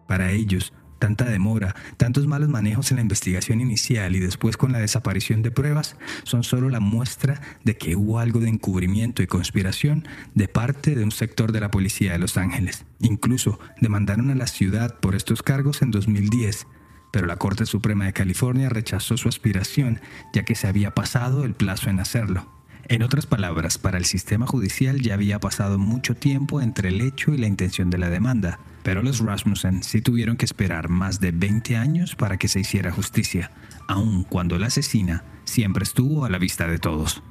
Para 0.09 0.33
ellos, 0.33 0.73
tanta 1.03 1.25
demora, 1.25 1.75
tantos 1.97 2.29
malos 2.29 2.49
manejos 2.49 2.93
en 2.93 2.99
la 2.99 3.03
investigación 3.03 3.61
inicial 3.61 4.15
y 4.15 4.21
después 4.21 4.57
con 4.57 4.71
la 4.71 4.79
desaparición 4.79 5.43
de 5.43 5.51
pruebas 5.51 5.97
son 6.23 6.45
solo 6.45 6.71
la 6.71 6.79
muestra 6.79 7.41
de 7.65 7.77
que 7.77 7.97
hubo 7.97 8.21
algo 8.21 8.39
de 8.39 8.49
encubrimiento 8.49 9.21
y 9.21 9.27
conspiración 9.27 10.07
de 10.37 10.47
parte 10.47 10.95
de 10.95 11.03
un 11.03 11.11
sector 11.11 11.51
de 11.51 11.59
la 11.59 11.73
policía 11.73 12.13
de 12.13 12.21
Los 12.21 12.37
Ángeles. 12.37 12.85
Incluso 13.01 13.59
demandaron 13.81 14.31
a 14.31 14.37
la 14.37 14.47
ciudad 14.47 15.01
por 15.01 15.17
estos 15.17 15.43
cargos 15.43 15.83
en 15.83 15.91
2010, 15.91 16.69
pero 17.11 17.27
la 17.27 17.37
Corte 17.37 17.67
Suprema 17.67 18.05
de 18.05 18.13
California 18.13 18.69
rechazó 18.69 19.17
su 19.17 19.29
aspiración 19.29 20.01
ya 20.33 20.45
que 20.45 20.55
se 20.55 20.69
había 20.69 20.95
pasado 20.95 21.43
el 21.45 21.55
plazo 21.55 21.91
en 21.91 21.99
hacerlo. 21.99 22.62
En 22.89 23.03
otras 23.03 23.27
palabras, 23.27 23.79
para 23.79 23.99
el 23.99 24.05
sistema 24.05 24.47
judicial 24.47 25.01
ya 25.01 25.15
había 25.15 25.39
pasado 25.39 25.79
mucho 25.79 26.15
tiempo 26.15 26.61
entre 26.61 26.89
el 26.89 27.01
hecho 27.01 27.33
y 27.33 27.39
la 27.39 27.47
intención 27.47 27.91
de 27.91 27.99
la 27.99 28.11
demanda, 28.11 28.59
pero 28.83 29.03
los 29.03 29.21
Rasmussen 29.21 29.83
sí 29.83 30.03
tuvieron 30.03 30.37
que 30.37 30.45
esperar 30.45 30.89
más 30.89 31.21
de 31.21 31.31
20 31.31 31.77
años 31.77 32.17
para 32.17 32.37
que 32.37 32.49
se 32.49 32.61
hiciera 32.61 32.91
justicia, 32.91 33.53
aun 33.89 34.25
cuando 34.25 34.59
la 34.59 34.67
asesina 34.67 35.25
siempre 35.45 35.85
estuvo 35.85 36.25
a 36.25 36.31
la 36.31 36.39
vista 36.39 36.67
de 36.67 36.79
todos. 36.79 37.23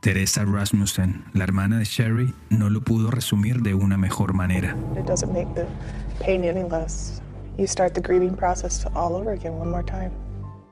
Teresa 0.00 0.44
Rasmussen, 0.44 1.24
la 1.32 1.44
hermana 1.44 1.78
de 1.78 1.84
Sherry, 1.84 2.34
no 2.50 2.70
lo 2.70 2.82
pudo 2.82 3.10
resumir 3.10 3.62
de 3.62 3.74
una 3.74 3.96
mejor 3.96 4.34
manera. 4.34 4.76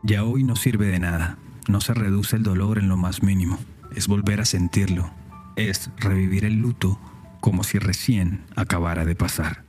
Ya 0.02 0.22
hoy 0.22 0.44
no 0.44 0.54
sirve 0.54 0.86
de 0.86 0.98
nada. 0.98 1.38
No 1.66 1.80
se 1.80 1.94
reduce 1.94 2.36
el 2.36 2.42
dolor 2.42 2.78
en 2.78 2.88
lo 2.88 2.96
más 2.96 3.22
mínimo. 3.22 3.58
Es 3.94 4.08
volver 4.08 4.40
a 4.40 4.44
sentirlo. 4.44 5.10
Es 5.56 5.90
revivir 5.98 6.44
el 6.44 6.54
luto 6.54 6.98
como 7.40 7.62
si 7.62 7.78
recién 7.78 8.42
acabara 8.56 9.04
de 9.04 9.14
pasar. 9.14 9.64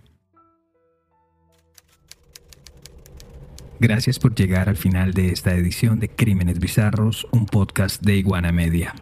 Gracias 3.79 4.17
por 4.17 4.33
llegar 4.33 4.67
al 4.67 4.77
final 4.77 5.13
de 5.13 5.29
esta 5.29 5.53
edición 5.53 5.99
de 5.99 6.09
Crímenes 6.09 6.59
Bizarros, 6.59 7.27
un 7.31 7.45
podcast 7.45 8.01
de 8.01 8.15
Iguana 8.15 8.51
Media. 8.51 8.95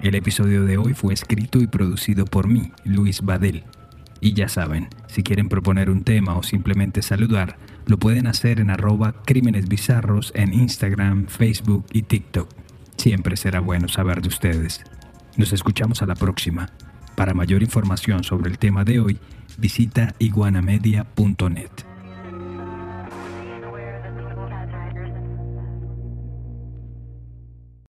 El 0.00 0.14
episodio 0.14 0.64
de 0.64 0.78
hoy 0.78 0.94
fue 0.94 1.12
escrito 1.12 1.58
y 1.58 1.66
producido 1.66 2.24
por 2.24 2.48
mí, 2.48 2.72
Luis 2.84 3.20
Badel. 3.20 3.64
Y 4.20 4.32
ya 4.32 4.48
saben, 4.48 4.88
si 5.08 5.22
quieren 5.22 5.48
proponer 5.48 5.90
un 5.90 6.04
tema 6.04 6.38
o 6.38 6.42
simplemente 6.42 7.02
saludar, 7.02 7.58
lo 7.86 7.98
pueden 7.98 8.26
hacer 8.26 8.60
en 8.60 8.70
arroba 8.70 9.22
Crímenes 9.26 9.68
Bizarros 9.68 10.32
en 10.34 10.54
Instagram, 10.54 11.26
Facebook 11.26 11.84
y 11.92 12.02
TikTok. 12.02 12.59
Siempre 13.00 13.38
será 13.38 13.60
bueno 13.60 13.88
saber 13.88 14.20
de 14.20 14.28
ustedes. 14.28 14.82
Nos 15.38 15.54
escuchamos 15.54 16.02
a 16.02 16.06
la 16.06 16.14
próxima. 16.14 16.68
Para 17.16 17.32
mayor 17.32 17.62
información 17.62 18.24
sobre 18.24 18.50
el 18.50 18.58
tema 18.58 18.84
de 18.84 19.00
hoy, 19.00 19.18
visita 19.56 20.14
iguanamedia.net. 20.18 21.89